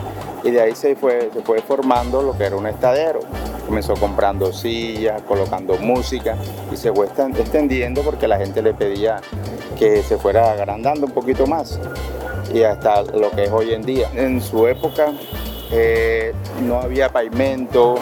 y 0.43 0.51
de 0.51 0.61
ahí 0.61 0.75
se 0.75 0.97
fue, 0.97 1.31
se 1.33 1.41
fue 1.43 1.61
formando 1.61 2.23
lo 2.23 2.37
que 2.37 2.45
era 2.45 2.57
un 2.57 2.67
estadero. 2.67 3.21
Comenzó 3.67 3.95
comprando 3.95 4.53
sillas, 4.53 5.23
colocando 5.23 5.77
música 5.79 6.37
y 6.73 6.77
se 6.77 6.93
fue 6.93 7.07
extendiendo 7.07 8.03
porque 8.03 8.27
la 8.27 8.39
gente 8.39 8.63
le 8.63 8.75
pedía 8.75 9.21
que 9.79 10.03
se 10.03 10.19
fuera 10.19 10.53
agrandando 10.53 11.07
un 11.07 11.13
poquito 11.13 11.47
más 11.47 11.79
y 12.53 12.63
hasta 12.63 13.03
lo 13.03 13.31
que 13.31 13.45
es 13.45 13.51
hoy 13.51 13.73
en 13.73 13.83
día. 13.83 14.11
En 14.15 14.41
su 14.41 14.67
época 14.67 15.13
eh, 15.71 16.33
no 16.63 16.81
había 16.81 17.11
pavimento, 17.11 17.95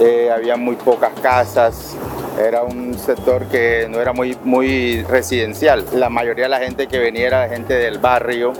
eh, 0.00 0.30
había 0.30 0.56
muy 0.56 0.76
pocas 0.76 1.12
casas, 1.20 1.96
era 2.38 2.62
un 2.62 2.98
sector 2.98 3.44
que 3.46 3.86
no 3.88 4.00
era 4.00 4.12
muy, 4.12 4.36
muy 4.42 5.02
residencial. 5.02 5.84
La 5.94 6.08
mayoría 6.08 6.44
de 6.44 6.50
la 6.50 6.60
gente 6.60 6.86
que 6.86 6.98
venía 6.98 7.26
era 7.26 7.48
gente 7.48 7.74
del 7.74 7.98
barrio, 7.98 8.52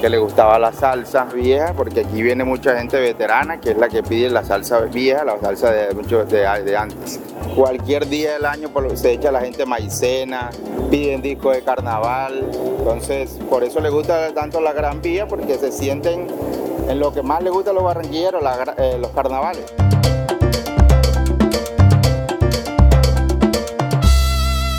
que 0.00 0.08
le 0.08 0.18
gustaba 0.18 0.58
la 0.58 0.72
salsa 0.72 1.24
vieja, 1.24 1.72
porque 1.76 2.00
aquí 2.00 2.22
viene 2.22 2.44
mucha 2.44 2.76
gente 2.76 3.00
veterana, 3.00 3.60
que 3.60 3.70
es 3.70 3.78
la 3.78 3.88
que 3.88 4.02
pide 4.02 4.30
la 4.30 4.44
salsa 4.44 4.80
vieja, 4.80 5.24
la 5.24 5.38
salsa 5.40 5.70
de, 5.70 5.88
de, 5.88 6.62
de 6.64 6.76
antes. 6.76 7.20
Cualquier 7.56 8.08
día 8.08 8.34
del 8.34 8.46
año 8.46 8.70
se 8.94 9.12
echa 9.12 9.32
la 9.32 9.40
gente 9.40 9.66
maicena, 9.66 10.50
piden 10.90 11.22
disco 11.22 11.50
de 11.50 11.62
carnaval, 11.62 12.48
entonces 12.78 13.38
por 13.50 13.64
eso 13.64 13.80
le 13.80 13.90
gusta 13.90 14.32
tanto 14.34 14.60
la 14.60 14.72
Gran 14.72 15.02
Vía, 15.02 15.26
porque 15.26 15.58
se 15.58 15.72
sienten 15.72 16.26
en 16.88 17.00
lo 17.00 17.12
que 17.12 17.22
más 17.22 17.42
le 17.42 17.50
gusta 17.50 17.70
a 17.70 17.74
los 17.74 17.82
barranquilleros, 17.82 18.42
eh, 18.78 18.96
los 19.00 19.10
carnavales. 19.10 19.64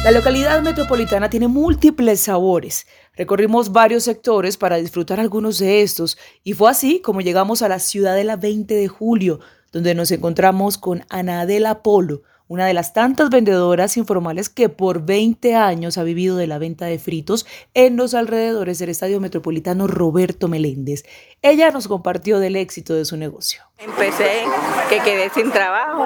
La 0.04 0.12
localidad 0.12 0.62
metropolitana 0.62 1.30
tiene 1.30 1.50
múltiples 1.50 2.22
sabores. 2.22 2.88
Recorrimos 3.18 3.74
varios 3.74 4.06
sectores 4.06 4.56
para 4.56 4.78
disfrutar 4.78 5.20
algunos 5.20 5.60
de 5.60 5.82
estos 5.82 6.18
y 6.42 6.54
fue 6.54 6.72
así 6.72 7.02
como 7.02 7.20
llegamos 7.20 7.62
a 7.62 7.68
la 7.68 7.80
Ciudadela 7.80 8.38
20 8.38 8.76
de 8.76 8.88
julio, 8.88 9.42
donde 9.74 9.96
nos 9.96 10.10
encontramos 10.12 10.78
con 10.78 11.04
Ana 11.10 11.42
Adela 11.42 11.84
Polo, 11.84 12.22
una 12.48 12.66
de 12.66 12.74
las 12.74 12.94
tantas 12.94 13.30
vendedoras 13.30 13.98
informales 13.98 14.48
que 14.48 14.70
por 14.70 15.06
20 15.06 15.54
años 15.56 15.98
ha 15.98 16.04
vivido 16.04 16.38
de 16.38 16.48
la 16.48 16.60
venta 16.60 16.86
de 16.86 16.98
fritos 16.98 17.46
en 17.74 17.98
los 17.98 18.14
alrededores 18.14 18.80
del 18.80 18.90
Estadio 18.90 19.20
Metropolitano 19.20 19.86
Roberto 19.86 20.48
Meléndez. 20.48 21.04
Ella 21.42 21.72
nos 21.72 21.90
compartió 21.90 22.40
del 22.40 22.56
éxito 22.56 22.96
de 22.96 23.04
su 23.04 23.18
negocio. 23.18 23.64
Empecé 23.78 24.44
que 24.90 25.02
quedé 25.02 25.30
sin 25.30 25.52
trabajo 25.52 26.06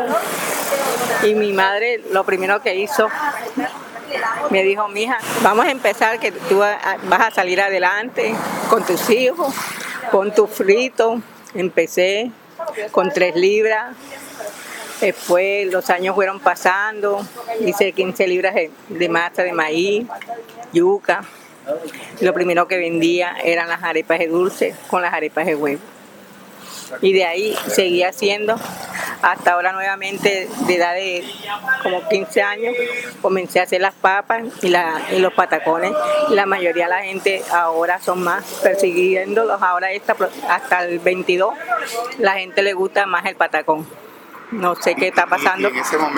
y 1.26 1.36
mi 1.36 1.54
madre 1.54 2.02
lo 2.12 2.26
primero 2.26 2.62
que 2.62 2.76
hizo 2.76 3.08
me 4.50 4.64
dijo, 4.64 4.88
mija, 4.88 5.18
vamos 5.42 5.66
a 5.66 5.72
empezar 5.72 6.20
que 6.20 6.32
tú 6.32 6.60
vas 6.60 7.22
a 7.22 7.32
salir 7.32 7.62
adelante 7.62 8.34
con 8.70 8.86
tus 8.86 9.10
hijos, 9.10 9.54
con 10.12 10.34
tu 10.34 10.48
frito. 10.48 11.22
Empecé 11.56 12.32
con 12.92 13.12
tres 13.12 13.36
libras, 13.36 13.96
después 15.00 15.72
los 15.72 15.90
años 15.90 16.16
fueron 16.16 16.40
pasando, 16.40 17.26
hice 17.60 17.92
15 17.92 18.28
libras 18.28 18.56
de, 18.90 19.10
masa 19.10 19.44
de 19.44 19.54
maíz, 19.54 20.08
yuca. 20.72 21.24
Lo 22.22 22.34
primero 22.34 22.68
que 22.68 22.78
vendía 22.78 23.36
eran 23.44 23.70
las 23.70 23.84
arepas 23.84 24.20
de 24.20 24.28
dulce 24.28 24.76
con 24.88 25.02
las 25.02 25.14
arepas 25.14 25.46
de 25.46 25.56
huevo. 25.56 25.82
Y 27.02 27.14
de 27.14 27.26
ahí 27.26 27.56
seguía 27.68 28.10
haciendo 28.10 28.56
hasta 29.24 29.54
ahora 29.54 29.72
nuevamente 29.72 30.50
de 30.68 30.76
edad 30.76 30.94
de 30.94 31.24
como 31.82 32.08
15 32.08 32.42
años 32.44 32.76
comencé 33.22 33.62
a 33.62 33.64
hacer 33.64 33.82
las 33.82 33.94
papas 33.94 34.44
y, 34.62 34.70
los 35.20 35.34
patacones. 35.34 35.92
La 36.30 36.46
mayoría 36.46 36.86
de 36.86 36.90
la 36.90 37.04
gente 37.04 37.42
ahora 37.52 38.00
son 38.00 38.22
más 38.22 38.44
persiguiéndolos. 38.62 39.62
Ahora 39.62 39.88
hasta 40.50 40.84
el 40.86 41.00
22 41.00 41.54
la 42.20 42.34
gente 42.34 42.62
le 42.62 42.74
gusta 42.74 43.06
más 43.06 43.26
el 43.26 43.36
patacón. 43.36 43.88
No 44.54 44.76
sé 44.76 44.96
qué 44.96 45.08
está 45.08 45.26
pasando 45.26 45.72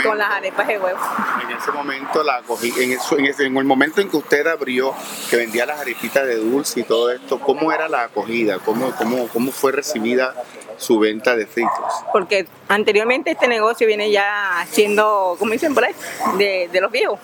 con 0.04 0.18
las 0.18 0.30
arepas 0.30 0.68
de 0.68 0.78
huevo. 0.78 1.00
En 1.42 1.58
ese 1.58 1.72
momento 1.72 2.24
la 2.24 2.42
cogí, 2.42 2.74
en, 2.78 2.98
en, 3.20 3.58
el 3.58 3.64
momento 3.64 4.02
en 4.02 4.10
que 4.10 4.18
usted 4.18 4.46
abrió, 4.48 4.94
que 5.30 5.38
vendía 5.38 5.66
las 5.66 5.80
arepitas 5.80 6.26
de 6.26 6.36
dulce 6.36 6.82
y 6.82 6.84
todo 6.84 7.12
esto, 7.12 7.40
¿cómo 7.40 7.72
era 7.72 7.88
la 7.88 8.04
acogida? 8.04 8.60
¿Cómo, 8.60 8.92
cómo, 8.98 9.28
cómo 9.30 9.52
fue 9.52 9.72
recibida 9.72 10.36
su 10.78 11.00
venta 11.00 11.36
de 11.36 11.48
fritos? 11.48 11.72
Porque 12.12 12.46
anteriormente 12.68 13.32
este 13.32 13.48
negocio 13.48 13.88
viene 13.88 14.12
ya 14.12 14.66
siendo, 14.70 15.36
como 15.40 15.54
dicen 15.54 15.74
por 15.74 15.86
ahí, 15.86 15.96
de, 16.38 16.70
de 16.72 16.82
los 16.82 16.92
viejos. 16.92 17.20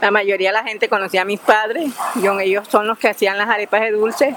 La 0.00 0.10
mayoría 0.10 0.50
de 0.50 0.54
la 0.54 0.64
gente 0.64 0.88
conocía 0.88 1.22
a 1.22 1.24
mis 1.24 1.40
padres, 1.40 1.92
yo, 2.22 2.38
ellos 2.38 2.66
son 2.68 2.86
los 2.86 2.98
que 2.98 3.08
hacían 3.08 3.36
las 3.36 3.48
arepas 3.48 3.80
de 3.80 3.90
dulce. 3.90 4.34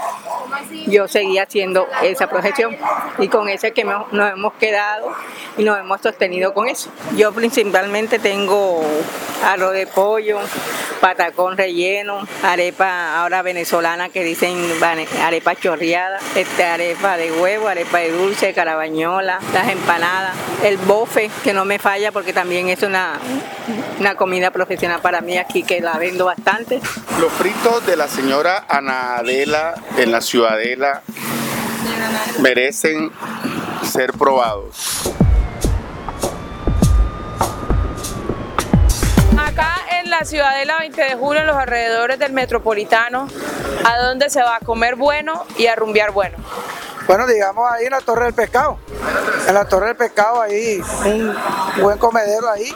Yo 0.87 1.07
seguía 1.07 1.43
haciendo 1.43 1.87
esa 2.03 2.27
profesión 2.27 2.75
y 3.19 3.27
con 3.27 3.49
ese 3.49 3.71
que 3.71 3.83
nos 3.83 4.31
hemos 4.31 4.53
quedado 4.53 5.11
y 5.57 5.63
nos 5.63 5.79
hemos 5.79 6.01
sostenido 6.01 6.53
con 6.53 6.67
eso. 6.67 6.89
Yo 7.15 7.31
principalmente 7.33 8.19
tengo 8.19 8.81
arroz 9.43 9.73
de 9.73 9.87
pollo, 9.87 10.39
patacón 11.01 11.57
relleno, 11.57 12.25
arepa 12.43 13.19
ahora 13.19 13.41
venezolana 13.41 14.09
que 14.09 14.23
dicen 14.23 14.55
arepa 15.23 15.55
chorreada, 15.55 16.19
este, 16.35 16.63
arepa 16.63 17.17
de 17.17 17.31
huevo, 17.31 17.67
arepa 17.67 17.97
de 17.97 18.11
dulce, 18.11 18.53
carabañola, 18.53 19.39
las 19.53 19.69
empanadas, 19.69 20.35
el 20.63 20.77
bofe 20.77 21.29
que 21.43 21.53
no 21.53 21.65
me 21.65 21.79
falla 21.79 22.11
porque 22.11 22.33
también 22.33 22.69
es 22.69 22.83
una, 22.83 23.19
una 23.99 24.15
comida 24.15 24.51
profesional 24.51 25.01
para 25.01 25.21
mí 25.21 25.37
aquí 25.37 25.63
que 25.63 25.81
la 25.81 25.97
vendo 25.97 26.25
bastante. 26.25 26.79
Los 27.19 27.31
fritos 27.33 27.85
de 27.85 27.95
la 27.95 28.07
señora 28.07 28.65
Ana 28.69 29.17
Adela 29.17 29.73
en 29.97 30.11
la 30.11 30.21
Ciudadela 30.41 31.03
merecen 32.39 33.11
ser 33.83 34.11
probados. 34.13 35.03
Acá 39.37 39.75
en 39.99 40.09
la 40.09 40.25
Ciudadela 40.25 40.79
20 40.79 40.99
de 40.99 41.13
julio, 41.13 41.41
en 41.41 41.45
los 41.45 41.55
alrededores 41.55 42.17
del 42.17 42.33
Metropolitano, 42.33 43.27
a 43.85 43.99
dónde 43.99 44.31
se 44.31 44.41
va 44.41 44.55
a 44.55 44.59
comer 44.61 44.95
bueno 44.95 45.45
y 45.59 45.67
a 45.67 45.75
rumbear 45.75 46.09
bueno. 46.09 46.39
Bueno, 47.11 47.27
digamos 47.27 47.69
ahí 47.69 47.87
en 47.87 47.91
la 47.91 47.99
Torre 47.99 48.23
del 48.23 48.33
Pescado. 48.33 48.77
En 49.45 49.53
la 49.53 49.65
Torre 49.65 49.87
del 49.87 49.97
Pescado 49.97 50.41
ahí, 50.41 50.81
un 51.03 51.35
buen 51.81 51.97
comedero 51.97 52.49
ahí. 52.49 52.73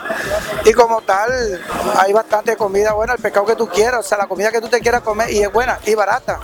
Y 0.66 0.74
como 0.74 1.00
tal, 1.00 1.58
hay 1.96 2.12
bastante 2.12 2.54
comida 2.54 2.92
buena, 2.92 3.14
el 3.14 3.18
pescado 3.18 3.46
que 3.46 3.56
tú 3.56 3.66
quieras, 3.66 4.00
o 4.00 4.02
sea, 4.02 4.18
la 4.18 4.26
comida 4.26 4.52
que 4.52 4.60
tú 4.60 4.68
te 4.68 4.80
quieras 4.80 5.00
comer 5.00 5.30
y 5.30 5.42
es 5.42 5.50
buena 5.50 5.78
y 5.86 5.94
barata. 5.94 6.38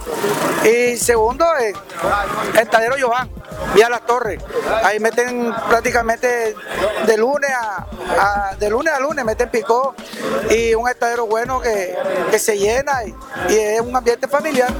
Y 0.65 0.97
segundo, 0.97 1.45
eh, 1.59 1.75
el 2.59 2.69
talero 2.71 2.95
Johan, 2.99 3.29
vía 3.75 3.91
las 3.91 4.07
torres. 4.07 4.43
Ahí 4.85 4.99
meten 4.99 5.55
prácticamente 5.69 6.57
de 7.05 7.17
lunes 7.19 7.51
a, 7.51 8.55
de 8.59 8.71
lunes 8.71 8.95
a 8.95 9.01
lunes, 9.01 9.23
meten 9.23 9.51
picó 9.51 9.95
y 10.49 10.75
un 10.75 10.89
estadero 10.89 11.27
bueno 11.27 11.61
que, 11.61 12.39
se 12.39 12.57
llena 12.57 13.05
y 13.05 13.55
es 13.55 13.83
un 13.83 13.95
ambiente 13.95 14.27
familiar. 14.29 14.73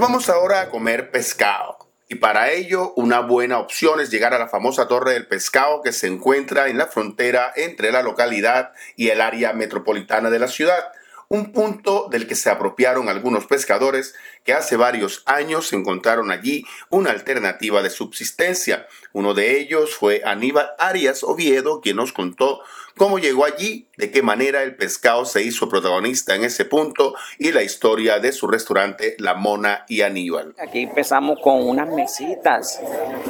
Vamos 0.00 0.30
ahora 0.30 0.62
a 0.62 0.70
comer 0.70 1.10
pescado. 1.10 1.76
Y 2.08 2.14
para 2.14 2.50
ello, 2.52 2.94
una 2.96 3.20
buena 3.20 3.58
opción 3.58 4.00
es 4.00 4.10
llegar 4.10 4.32
a 4.32 4.38
la 4.38 4.48
famosa 4.48 4.88
Torre 4.88 5.12
del 5.12 5.26
Pescado 5.26 5.82
que 5.82 5.92
se 5.92 6.06
encuentra 6.06 6.68
en 6.68 6.78
la 6.78 6.86
frontera 6.86 7.52
entre 7.54 7.92
la 7.92 8.00
localidad 8.00 8.72
y 8.96 9.08
el 9.10 9.20
área 9.20 9.52
metropolitana 9.52 10.30
de 10.30 10.38
la 10.38 10.48
ciudad 10.48 10.84
un 11.32 11.52
punto 11.52 12.08
del 12.10 12.26
que 12.26 12.34
se 12.34 12.50
apropiaron 12.50 13.08
algunos 13.08 13.46
pescadores 13.46 14.16
que 14.42 14.52
hace 14.52 14.74
varios 14.74 15.22
años 15.26 15.72
encontraron 15.72 16.32
allí 16.32 16.64
una 16.88 17.10
alternativa 17.10 17.84
de 17.84 17.90
subsistencia. 17.90 18.88
Uno 19.12 19.32
de 19.32 19.60
ellos 19.60 19.94
fue 19.94 20.22
Aníbal 20.24 20.70
Arias 20.76 21.22
Oviedo, 21.22 21.80
quien 21.80 21.94
nos 21.94 22.12
contó 22.12 22.62
cómo 22.96 23.18
llegó 23.18 23.44
allí, 23.44 23.88
de 23.96 24.10
qué 24.10 24.22
manera 24.22 24.62
el 24.62 24.76
pescado 24.76 25.24
se 25.24 25.42
hizo 25.42 25.68
protagonista 25.68 26.34
en 26.34 26.44
ese 26.44 26.64
punto 26.64 27.14
y 27.38 27.52
la 27.52 27.62
historia 27.62 28.18
de 28.18 28.32
su 28.32 28.46
restaurante 28.46 29.16
La 29.18 29.34
Mona 29.34 29.84
y 29.88 30.02
Aníbal. 30.02 30.54
Aquí 30.58 30.82
empezamos 30.82 31.38
con 31.40 31.68
unas 31.68 31.88
mesitas. 31.88 32.80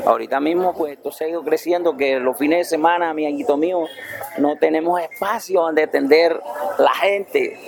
Ahorita 0.05 0.41
mismo 0.41 0.75
pues 0.75 0.93
esto 0.93 1.11
se 1.11 1.25
ha 1.25 1.29
ido 1.29 1.43
creciendo 1.43 1.97
que 1.97 2.21
los 2.21 2.39
fines 2.39 2.59
de 2.59 2.65
semana, 2.65 3.13
mi 3.15 3.27
amiguito 3.27 3.57
mío, 3.57 3.87
no 4.39 4.57
tenemos 4.57 5.01
espacio 5.01 5.61
donde 5.63 5.83
atender 5.83 6.41
la 6.79 6.95
gente. 6.95 7.59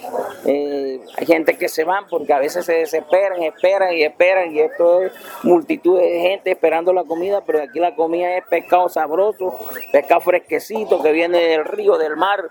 Eh, 0.44 1.00
hay 1.16 1.26
gente 1.26 1.56
que 1.56 1.68
se 1.68 1.84
van 1.84 2.06
porque 2.08 2.32
a 2.32 2.38
veces 2.38 2.64
se 2.66 2.74
desesperan, 2.74 3.42
esperan 3.42 3.94
y 3.94 4.02
esperan 4.02 4.54
y 4.54 4.60
esto 4.60 5.02
es 5.02 5.12
multitud 5.42 5.98
de 5.98 6.20
gente 6.20 6.52
esperando 6.52 6.92
la 6.92 7.04
comida, 7.04 7.42
pero 7.44 7.62
aquí 7.62 7.78
la 7.78 7.94
comida 7.94 8.36
es 8.36 8.44
pescado 8.46 8.88
sabroso, 8.88 9.58
pescado 9.92 10.20
fresquecito 10.20 11.02
que 11.02 11.12
viene 11.12 11.38
del 11.38 11.64
río 11.64 11.91
del 11.98 12.16
mar. 12.16 12.48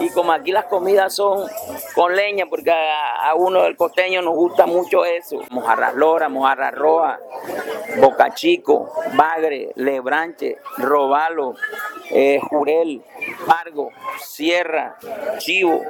Y 0.00 0.10
como 0.10 0.32
aquí 0.32 0.52
las 0.52 0.66
comidas 0.66 1.14
son 1.14 1.46
con 1.94 2.14
leña, 2.14 2.46
porque 2.48 2.70
a, 2.70 3.34
uno 3.34 3.62
del 3.62 3.76
costeño 3.76 4.22
nos 4.22 4.34
gusta 4.34 4.66
mucho 4.66 5.04
eso. 5.04 5.40
Mojarra 5.50 5.92
lora, 5.92 6.28
mojarra 6.28 6.70
roja, 6.70 7.18
boca 8.00 8.32
chico, 8.34 8.90
bagre, 9.14 9.72
lebranche, 9.76 10.58
robalo, 10.78 11.54
eh, 12.10 12.40
jurel, 12.48 13.02
pargo, 13.46 13.90
sierra, 14.20 14.96
chivo, 15.38 15.80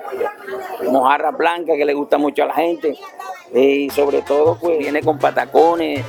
mojarra 0.90 1.30
blanca 1.30 1.74
que 1.76 1.84
le 1.84 1.94
gusta 1.94 2.18
mucho 2.18 2.42
a 2.44 2.46
la 2.46 2.54
gente. 2.54 2.96
Eh, 3.54 3.86
y 3.86 3.90
sobre 3.90 4.22
todo 4.22 4.56
pues 4.58 4.78
viene 4.78 5.02
con 5.02 5.18
patacones, 5.18 6.02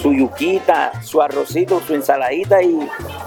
su 0.00 0.12
yuquita, 0.12 1.02
su 1.02 1.22
arrocito, 1.22 1.80
su 1.80 1.94
ensaladita 1.94 2.62
y 2.62 2.78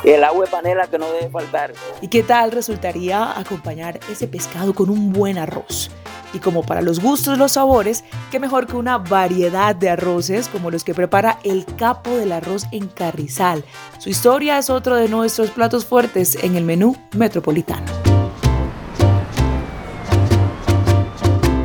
el 0.03 0.24
agua 0.24 0.45
de 0.45 0.51
panela 0.51 0.88
que 0.88 1.00
no 1.00 1.12
debe 1.12 1.29
faltar. 1.29 1.74
¿Y 2.01 2.07
qué 2.07 2.22
tal 2.22 2.51
acompañar 2.89 3.99
ese 4.11 4.27
pescado 4.27 4.73
con 4.73 4.89
un 4.89 5.13
buen 5.13 5.37
arroz? 5.37 5.89
Y 6.33 6.39
como 6.39 6.63
para 6.63 6.81
los 6.81 6.99
gustos, 6.99 7.37
los 7.37 7.53
sabores, 7.53 8.03
qué 8.31 8.39
mejor 8.39 8.67
que 8.67 8.75
una 8.75 8.97
variedad 8.97 9.75
de 9.75 9.89
arroces 9.89 10.47
como 10.47 10.71
los 10.71 10.83
que 10.83 10.93
prepara 10.93 11.39
el 11.43 11.65
capo 11.77 12.15
del 12.15 12.31
arroz 12.31 12.65
en 12.71 12.87
Carrizal. 12.87 13.63
Su 13.99 14.09
historia 14.09 14.57
es 14.57 14.69
otro 14.69 14.95
de 14.95 15.07
nuestros 15.07 15.51
platos 15.51 15.85
fuertes 15.85 16.35
en 16.43 16.55
el 16.55 16.63
menú 16.63 16.95
metropolitano. 17.15 17.85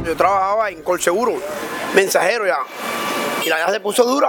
Yo 0.04 0.16
trabajaba 0.16 0.70
en 0.70 0.82
Colseguro, 0.82 1.34
mensajero 1.94 2.46
ya, 2.46 2.58
y 3.44 3.48
la 3.48 3.56
vida 3.56 3.72
se 3.72 3.80
puso 3.80 4.04
dura. 4.04 4.28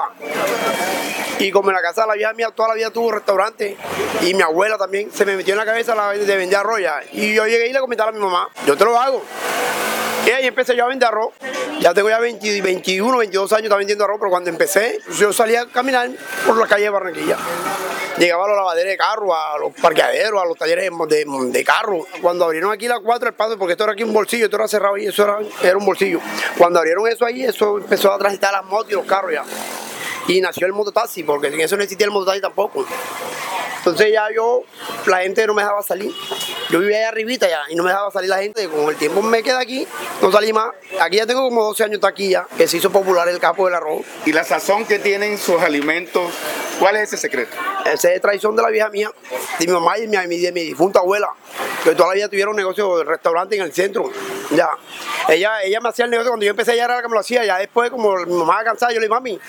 Y 1.40 1.52
como 1.52 1.70
en 1.70 1.76
la 1.76 1.82
casa 1.82 2.02
de 2.02 2.08
la 2.08 2.14
vieja 2.16 2.34
mía 2.34 2.52
toda 2.54 2.70
la 2.70 2.76
vida 2.76 2.92
tuvo 2.92 3.12
restaurante 3.12 3.78
y 4.22 4.34
mi 4.34 4.42
abuela 4.42 4.78
también 4.78 5.10
se 5.12 5.26
me 5.26 5.38
metió 5.38 5.54
en 5.54 5.60
la 5.60 5.66
cabeza 5.66 5.96
la 5.96 6.12
de 6.12 6.38
vender 6.38 6.60
arroz 6.60 6.82
Y 7.14 7.34
yo 7.34 7.48
llegué 7.48 7.70
y 7.70 7.74
le 7.74 7.80
comenté 7.80 8.04
a 8.04 8.12
mi 8.12 8.20
mamá, 8.20 8.50
yo 8.66 8.76
te 8.76 8.84
lo 8.84 9.00
hago. 9.00 9.24
Y 10.28 10.32
ahí 10.32 10.46
empecé 10.46 10.76
yo 10.76 10.86
a 10.86 10.90
vender 10.90 11.08
arroz. 11.08 11.34
Ya 11.80 11.94
tengo 11.94 12.10
ya 12.10 12.20
20, 12.20 12.62
21, 12.62 13.18
22 13.18 13.54
años 13.54 13.78
vendiendo 13.78 14.04
arroz, 14.04 14.18
pero 14.20 14.30
cuando 14.30 14.50
empecé, 14.50 15.00
yo 15.18 15.32
salía 15.32 15.62
a 15.62 15.66
caminar 15.68 16.10
por 16.46 16.58
la 16.58 16.68
calle 16.68 16.84
de 16.84 16.90
Barranquilla. 16.90 17.38
Llegaba 18.18 18.44
a 18.44 18.48
los 18.50 18.58
lavaderos 18.58 18.92
de 18.92 18.98
carro, 18.98 19.34
a 19.34 19.58
los 19.58 19.74
parqueaderos, 19.82 20.42
a 20.42 20.46
los 20.46 20.58
talleres 20.58 20.92
de, 21.08 21.26
de, 21.26 21.64
carro. 21.64 22.06
Cuando 22.22 22.44
abrieron 22.44 22.70
aquí 22.70 22.90
las 22.90 23.00
cuatro 23.00 23.30
el 23.30 23.34
paso, 23.34 23.58
porque 23.58 23.72
esto 23.72 23.86
era 23.86 23.94
aquí 23.94 24.04
un 24.04 24.12
bolsillo, 24.12 24.46
esto 24.46 24.58
era 24.58 24.68
cerrado 24.68 24.98
y 24.98 25.08
eso 25.08 25.24
era, 25.24 25.40
era 25.64 25.78
un 25.78 25.86
bolsillo. 25.86 26.20
Cuando 26.58 26.80
abrieron 26.80 27.08
eso 27.08 27.26
ahí, 27.26 27.44
eso 27.44 27.78
empezó 27.78 28.12
a 28.12 28.18
transitar 28.18 28.52
las 28.52 28.66
motos 28.66 28.92
y 28.92 28.96
los 28.96 29.06
carros 29.06 29.32
ya. 29.32 29.46
Y 30.30 30.42
nació 30.42 30.68
el 30.68 30.74
mototaxi, 30.74 31.24
porque 31.24 31.50
sin 31.50 31.60
eso 31.60 31.76
no 31.76 31.82
existía 31.82 32.06
el 32.06 32.12
mototaxi 32.12 32.40
tampoco. 32.40 32.86
Entonces 33.80 34.12
ya 34.14 34.28
yo, 34.32 34.62
la 35.08 35.22
gente 35.22 35.48
no 35.48 35.56
me 35.56 35.64
dejaba 35.64 35.82
salir. 35.82 36.12
Yo 36.70 36.80
vivía 36.80 36.98
allá 36.98 37.10
arribita 37.10 37.50
ya 37.50 37.62
y 37.70 37.76
no 37.76 37.82
me 37.82 37.90
dejaba 37.90 38.12
salir 38.12 38.30
la 38.30 38.38
gente. 38.38 38.68
Con 38.70 38.90
el 38.90 38.96
tiempo 38.96 39.24
me 39.24 39.42
quedé 39.42 39.56
aquí, 39.56 39.88
no 40.22 40.32
salí 40.32 40.54
más. 40.54 40.70
Aquí 41.00 41.18
ya 41.18 41.26
tengo 41.26 41.42
como 41.42 41.64
12 41.64 41.86
años 41.86 42.04
aquí 42.04 42.30
ya, 42.30 42.46
que 42.58 42.68
se 42.68 42.78
hizo 42.78 42.92
popular 42.92 43.28
el 43.28 43.40
capo 43.40 43.66
del 43.66 43.74
arroz. 43.74 44.06
¿Y 44.26 44.34
la 44.34 44.44
sazón 44.44 44.86
que 44.86 45.00
tienen 45.00 45.40
sus 45.40 45.60
alimentos, 45.62 46.32
cuál 46.80 46.98
es 46.98 47.04
ese 47.04 47.18
secreto? 47.18 47.58
Ese 47.92 48.14
es 48.14 48.22
traición 48.22 48.56
de 48.56 48.62
la 48.62 48.70
vieja 48.70 48.90
mía, 48.90 49.12
de 49.58 49.66
mi 49.66 49.74
mamá 49.74 49.98
y 49.98 50.06
de 50.06 50.28
mi, 50.28 50.38
de 50.38 50.52
mi 50.52 50.62
difunta 50.62 51.00
abuela, 51.00 51.30
que 51.84 51.96
toda 51.96 52.10
la 52.10 52.16
vida 52.16 52.28
tuvieron 52.30 52.52
un 52.52 52.58
negocio 52.58 53.00
de 53.00 53.06
restaurante 53.06 53.56
en 53.56 53.64
el 53.64 53.74
centro. 53.74 54.12
Ya. 54.52 54.70
Ella, 55.28 55.64
ella 55.64 55.80
me 55.80 55.90
hacía 55.90 56.06
el 56.06 56.12
negocio 56.12 56.32
cuando 56.32 56.46
yo 56.46 56.52
empecé, 56.52 56.74
ella 56.74 56.86
era 56.86 56.98
la 56.98 57.02
que 57.02 57.08
me 57.08 57.14
lo 57.16 57.22
hacía. 57.22 57.46
Ya 57.46 57.58
después, 57.58 57.90
como 57.90 58.16
mi 58.18 58.34
mamá 58.34 58.64
cansada, 58.64 58.92
yo 58.92 59.00
le 59.00 59.08
dije, 59.08 59.16
mami, 59.16 59.40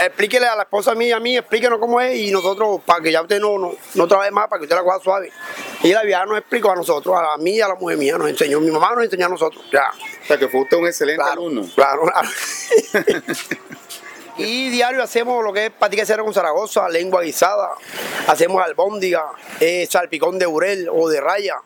explíquele 0.00 0.46
a 0.46 0.56
la 0.56 0.62
esposa 0.62 0.94
mía 0.94 1.08
y 1.08 1.12
a 1.12 1.20
mí, 1.20 1.36
explíquenos 1.36 1.78
cómo 1.78 2.00
es 2.00 2.16
y 2.16 2.30
nosotros, 2.30 2.80
para 2.84 3.02
que 3.02 3.12
ya 3.12 3.22
usted 3.22 3.40
no, 3.40 3.58
no, 3.58 3.72
no 3.94 4.08
trabaje 4.08 4.30
más, 4.30 4.48
para 4.48 4.60
que 4.60 4.64
usted 4.64 4.76
la 4.76 4.82
coja 4.82 5.00
suave. 5.00 5.32
Y 5.82 5.92
la 5.92 6.02
vieja 6.02 6.26
nos 6.26 6.38
explicó 6.38 6.70
a 6.70 6.76
nosotros, 6.76 7.16
a 7.16 7.36
mí 7.38 7.52
y 7.52 7.60
a 7.60 7.68
la 7.68 7.74
mujer 7.74 7.98
mía, 7.98 8.18
nos 8.18 8.28
enseñó. 8.28 8.60
Mi 8.60 8.70
mamá 8.70 8.94
nos 8.94 9.04
enseñó 9.04 9.26
a 9.26 9.30
nosotros. 9.30 9.64
Ya. 9.72 9.90
O 10.22 10.26
sea, 10.26 10.38
que 10.38 10.48
fue 10.48 10.62
usted 10.62 10.76
un 10.76 10.86
excelente 10.86 11.22
alumno. 11.22 11.66
Claro, 11.74 12.02
claro. 12.02 12.28
y 14.38 14.70
diario 14.70 15.02
hacemos 15.02 15.44
lo 15.44 15.52
que 15.52 15.66
es 15.66 15.72
patica 15.72 16.04
cero 16.06 16.24
con 16.24 16.32
Zaragoza, 16.32 16.88
lengua 16.88 17.22
guisada, 17.22 17.70
hacemos 18.26 18.62
albóndiga, 18.62 19.24
eh, 19.60 19.86
salpicón 19.90 20.38
de 20.38 20.46
burel 20.46 20.88
o 20.92 21.08
de 21.08 21.20
raya, 21.20 21.56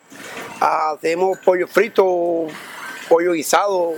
hacemos 0.60 1.38
pollo 1.38 1.68
frito, 1.68 2.46
pollo 3.12 3.32
guisado, 3.32 3.92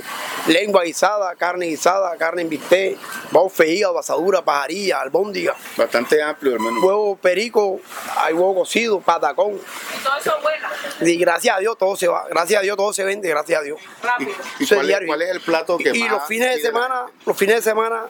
lengua 0.48 0.82
guisada, 0.82 1.36
carne 1.36 1.66
guisada, 1.66 2.16
carne 2.16 2.42
en 2.42 2.48
bistec, 2.48 2.98
hígado, 3.64 3.94
basadura, 3.94 4.44
pajarilla, 4.44 5.00
albóndiga. 5.00 5.54
Bastante 5.76 6.20
amplio, 6.20 6.54
hermano. 6.54 6.80
Huevo 6.80 7.14
perico, 7.14 7.80
hay 8.16 8.34
huevo 8.34 8.56
cocido, 8.56 9.00
patacón. 9.00 9.52
Y 9.52 10.02
todo 10.02 10.16
eso 10.18 10.32
bueno. 10.42 10.66
Y 11.00 11.16
gracias 11.16 11.56
a 11.56 11.60
Dios 11.60 11.78
todo 11.78 11.94
se 11.94 12.08
va, 12.08 12.26
gracias 12.28 12.58
a 12.58 12.62
Dios 12.64 12.76
todo 12.76 12.92
se 12.92 13.04
vende, 13.04 13.28
gracias 13.28 13.60
a 13.60 13.62
Dios. 13.62 13.78
Rápido. 14.02 14.32
¿Y, 14.58 14.66
cuál, 14.66 14.90
es, 14.90 15.00
cuál, 15.06 15.22
es, 15.22 15.30
el 15.30 15.40
plato 15.42 15.78
que 15.78 15.90
y, 15.90 16.00
más? 16.00 16.08
Y 16.08 16.08
los 16.08 16.26
fines 16.26 16.56
de 16.56 16.60
semana, 16.60 17.06
los 17.24 17.36
fines 17.36 17.54
de 17.54 17.62
semana 17.62 18.06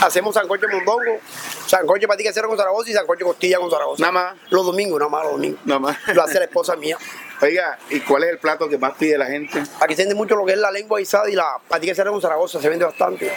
hacemos 0.00 0.32
sancocho 0.32 0.68
mondongo, 0.68 1.18
sancocho 1.66 2.06
patica 2.06 2.30
cero 2.32 2.46
con 2.46 2.56
Zaragoza 2.56 2.88
y 2.88 2.92
sancocho 2.92 3.24
costilla 3.24 3.58
con 3.58 3.68
Zaragoza. 3.68 4.00
Nada 4.00 4.12
más. 4.12 4.36
Los 4.50 4.64
domingos, 4.64 5.00
nada 5.00 5.10
más 5.10 5.24
los 5.24 5.32
domingos. 5.32 5.60
Nada 5.64 5.80
más. 5.80 5.96
Lo 6.14 6.22
hace 6.22 6.38
la 6.38 6.44
esposa 6.44 6.76
mía. 6.76 6.96
Oiga, 7.42 7.78
¿y 7.90 8.00
cuál 8.00 8.24
es 8.24 8.30
el 8.30 8.38
plato 8.38 8.68
que 8.68 8.78
más 8.78 8.94
pide 8.94 9.18
la 9.18 9.26
gente? 9.26 9.62
Aquí 9.80 9.94
se 9.94 10.02
vende 10.02 10.14
mucho 10.14 10.36
lo 10.36 10.46
que 10.46 10.52
es 10.52 10.58
la 10.58 10.70
lengua 10.70 10.98
guisada 10.98 11.28
y 11.28 11.34
la 11.34 11.58
patica 11.68 11.90
de 11.90 11.94
cerdo 11.94 12.12
con 12.12 12.22
Zaragoza, 12.22 12.60
se 12.60 12.68
vende 12.68 12.84
bastante. 12.84 13.30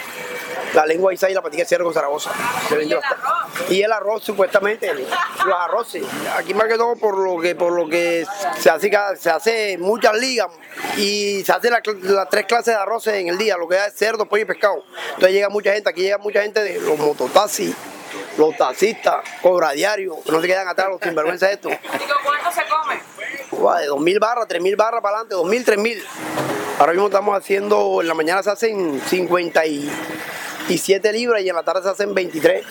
La 0.72 0.86
lengua 0.86 1.10
guisada 1.10 1.30
y 1.30 1.34
la 1.34 1.42
patica 1.42 1.64
de 1.64 1.68
cerdo 1.68 1.84
con 1.84 1.92
Zaragoza, 1.92 2.30
se 2.68 2.76
vende 2.76 2.94
bastante. 2.94 3.74
Y 3.74 3.82
el 3.82 3.92
arroz, 3.92 4.24
supuestamente, 4.24 4.92
los 4.94 5.54
arroces. 5.54 6.04
Aquí 6.36 6.54
más 6.54 6.66
que 6.66 6.78
todo 6.78 6.96
por 6.96 7.18
lo 7.18 7.40
que 7.40 7.54
por 7.54 7.72
lo 7.72 7.88
que 7.88 8.26
se 8.58 8.70
hace, 8.70 8.90
se 9.18 9.30
hace 9.30 9.76
muchas 9.78 10.16
ligas 10.16 10.48
y 10.96 11.42
se 11.44 11.52
hacen 11.52 11.72
las 11.72 12.28
tres 12.30 12.46
clases 12.46 12.74
de 12.74 12.80
arroces 12.80 13.14
en 13.14 13.28
el 13.28 13.36
día, 13.36 13.58
lo 13.58 13.68
que 13.68 13.76
es 13.76 13.94
cerdo, 13.94 14.26
pollo 14.26 14.44
y 14.44 14.46
pescado. 14.46 14.82
Entonces 15.08 15.32
llega 15.32 15.50
mucha 15.50 15.74
gente, 15.74 15.90
aquí 15.90 16.02
llega 16.02 16.18
mucha 16.18 16.42
gente 16.42 16.62
de 16.62 16.80
los 16.80 16.98
mototaxis, 16.98 17.74
los 18.38 18.56
taxistas, 18.56 19.16
cobra 19.42 19.72
diario, 19.72 20.16
no 20.26 20.40
se 20.40 20.46
quedan 20.46 20.68
atrás 20.68 20.88
los 20.88 21.00
sinvergüenza 21.00 21.50
esto. 21.50 21.68
Digo, 21.68 22.14
¿cuánto 22.24 22.50
se 22.50 22.62
come? 22.66 22.89
De 23.60 23.90
2.000 23.90 24.18
barras, 24.18 24.48
3.000 24.48 24.76
barras 24.76 25.02
para 25.02 25.18
adelante, 25.18 25.36
2.000, 25.36 25.76
3.000. 25.76 26.02
Ahora 26.78 26.92
mismo 26.92 27.08
estamos 27.08 27.36
haciendo, 27.36 28.00
en 28.00 28.08
la 28.08 28.14
mañana 28.14 28.42
se 28.42 28.50
hacen 28.50 29.02
57 29.06 31.12
libras 31.12 31.42
y 31.42 31.48
en 31.48 31.54
la 31.54 31.62
tarde 31.62 31.82
se 31.82 31.90
hacen 31.90 32.14
23. 32.14 32.64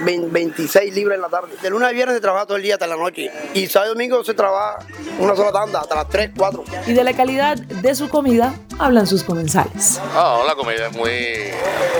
26 0.00 0.94
libras 0.94 1.16
en 1.16 1.22
la 1.22 1.28
tarde. 1.28 1.48
De 1.62 1.70
lunes 1.70 1.88
a 1.88 1.92
viernes 1.92 2.16
se 2.16 2.20
trabaja 2.20 2.46
todo 2.46 2.58
el 2.58 2.62
día 2.62 2.74
hasta 2.74 2.86
la 2.86 2.96
noche. 2.96 3.30
Y 3.54 3.66
sábado 3.66 3.92
y 3.92 3.94
domingo 3.94 4.22
se 4.24 4.34
trabaja 4.34 4.78
una 5.18 5.34
sola 5.34 5.52
tanda, 5.52 5.80
hasta 5.80 5.94
las 5.94 6.08
3, 6.08 6.32
4. 6.36 6.64
Y 6.86 6.92
de 6.92 7.04
la 7.04 7.14
calidad 7.14 7.56
de 7.56 7.94
su 7.94 8.08
comida 8.08 8.54
hablan 8.78 9.06
sus 9.06 9.22
comensales. 9.22 10.00
Oh, 10.16 10.44
la 10.46 10.54
comida 10.54 10.88
es 10.88 10.96
muy, 10.96 11.50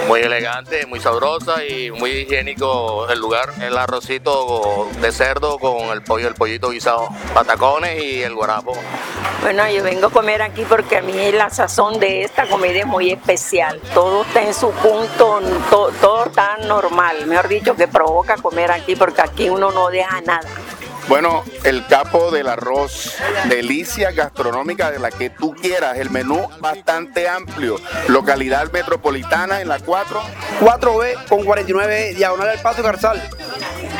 muy 0.09 0.21
elegante, 0.21 0.87
muy 0.87 1.01
sabrosa 1.01 1.65
y 1.65 1.91
muy 1.91 2.11
higiénico 2.11 3.09
el 3.09 3.19
lugar. 3.19 3.53
El 3.61 3.77
arrocito 3.77 4.89
de 5.01 5.13
cerdo 5.13 5.59
con 5.59 5.77
el 5.91 6.03
pollo, 6.03 6.29
el 6.29 6.35
pollito 6.35 6.71
guisado, 6.71 7.09
patacones 7.35 8.03
y 8.03 8.23
el 8.23 8.35
guarapo. 8.35 8.77
Bueno, 9.43 9.69
yo 9.71 9.83
vengo 9.83 10.07
a 10.07 10.11
comer 10.11 10.43
aquí 10.43 10.65
porque 10.69 10.99
a 10.99 11.03
mí 11.03 11.33
la 11.33 11.51
sazón 11.51 12.01
de 12.01 12.23
esta 12.23 12.47
comida 12.49 12.81
es 12.81 12.87
muy 12.87 13.11
especial. 13.11 13.81
Todo 13.95 14.23
está 14.23 14.43
en 14.43 14.55
su 14.55 14.71
punto, 14.71 15.41
todo, 15.71 15.91
todo 16.01 16.27
está 16.27 16.57
normal. 16.59 17.27
Mejor 17.27 17.49
dicho, 17.49 17.77
que 17.77 17.87
provoca 17.87 18.37
comer 18.37 18.71
aquí 18.73 18.97
porque 18.97 19.23
aquí 19.23 19.49
uno 19.49 19.71
no 19.71 19.89
deja 19.89 20.21
nada. 20.23 20.49
Bueno, 21.09 21.45
el 21.63 21.87
capo 21.87 22.33
del 22.33 22.49
arroz, 22.49 23.15
delicia 23.49 24.11
gastronómica 24.11 24.91
de 24.91 24.99
la 24.99 25.11
que 25.11 25.31
tú 25.31 25.55
quieras, 25.55 25.99
el 25.99 26.11
menú 26.11 26.49
bastante 26.59 27.29
amplio, 27.29 27.77
localidad 28.09 28.73
metropolitana 28.73 29.61
en 29.61 29.69
la 29.69 29.79
4. 29.79 30.21
4B 30.61 31.29
con 31.29 31.45
49, 31.45 32.15
diagonal 32.15 32.49
del 32.49 32.59
Paso 32.59 32.83
Garzal. 32.83 33.23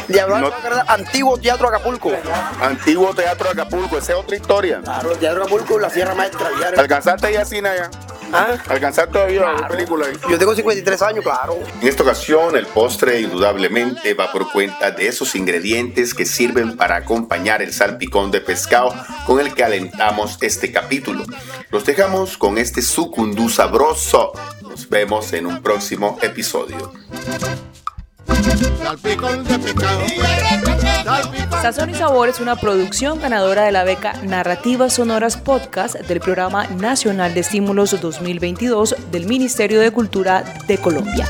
Diagonal 0.09 0.43
no, 0.43 0.53
Antiguo 0.89 1.39
Teatro 1.39 1.69
Acapulco. 1.69 2.13
Antiguo 2.61 3.15
Teatro 3.15 3.51
Acapulco, 3.51 3.99
esa 3.99 4.13
es 4.13 4.19
otra 4.19 4.37
historia. 4.37 4.81
Claro, 4.83 5.13
el 5.13 5.19
Teatro 5.19 5.43
Acapulco, 5.43 5.79
la 5.79 5.91
Sierra 5.91 6.15
Maestra. 6.15 6.51
¿Alcanzaste 6.77 7.33
ya 7.33 7.45
cine 7.45 7.69
allá? 7.69 7.91
¿Ah? 8.33 8.57
¿Alcanzar 8.69 9.11
todavía 9.11 9.43
claro. 9.43 9.69
película 9.69 10.07
ahí? 10.07 10.15
Yo 10.29 10.39
tengo 10.39 10.55
53 10.55 11.03
años, 11.03 11.25
claro. 11.25 11.59
En 11.81 11.89
esta 11.89 12.03
ocasión, 12.03 12.57
el 12.57 12.67
postre 12.67 13.21
indudablemente 13.21 14.15
va 14.15 14.31
por 14.33 14.51
cuenta 14.51 14.91
de 14.91 15.09
esos 15.09 15.35
ingredientes 15.35 16.15
que 16.15 16.25
sirven 16.25 16.77
para 16.77 16.97
acompañar 16.97 17.63
el 17.63 17.73
salpicón 17.73 18.31
de 18.31 18.41
pescado 18.41 18.95
con 19.27 19.41
el 19.41 19.55
que 19.55 19.65
alentamos 19.65 20.39
este 20.41 20.73
capítulo. 20.73 21.25
Los 21.71 21.85
dejamos 21.85 22.37
con 22.37 22.59
este 22.59 22.83
sucundú 22.83 23.49
sabroso. 23.49 24.33
Nos 24.63 24.89
vemos 24.89 25.33
en 25.33 25.47
un 25.47 25.63
próximo 25.63 26.19
episodio. 26.23 26.93
Salpicón 28.83 29.45
de 29.45 29.59
pescado. 29.59 30.01
Sazón 31.63 31.91
y 31.91 31.95
Sabor 31.95 32.29
es 32.29 32.41
una 32.41 32.57
producción 32.57 33.21
ganadora 33.21 33.63
de 33.63 33.73
la 33.73 33.85
beca 33.85 34.15
Narrativas 34.23 34.95
Sonoras 34.95 35.37
Podcast 35.37 35.97
del 35.97 36.21
Programa 36.21 36.67
Nacional 36.67 37.35
de 37.35 37.41
Estímulos 37.41 37.99
2022 38.01 38.97
del 39.11 39.27
Ministerio 39.27 39.81
de 39.81 39.91
Cultura 39.91 40.45
de 40.67 40.79
Colombia. 40.79 41.27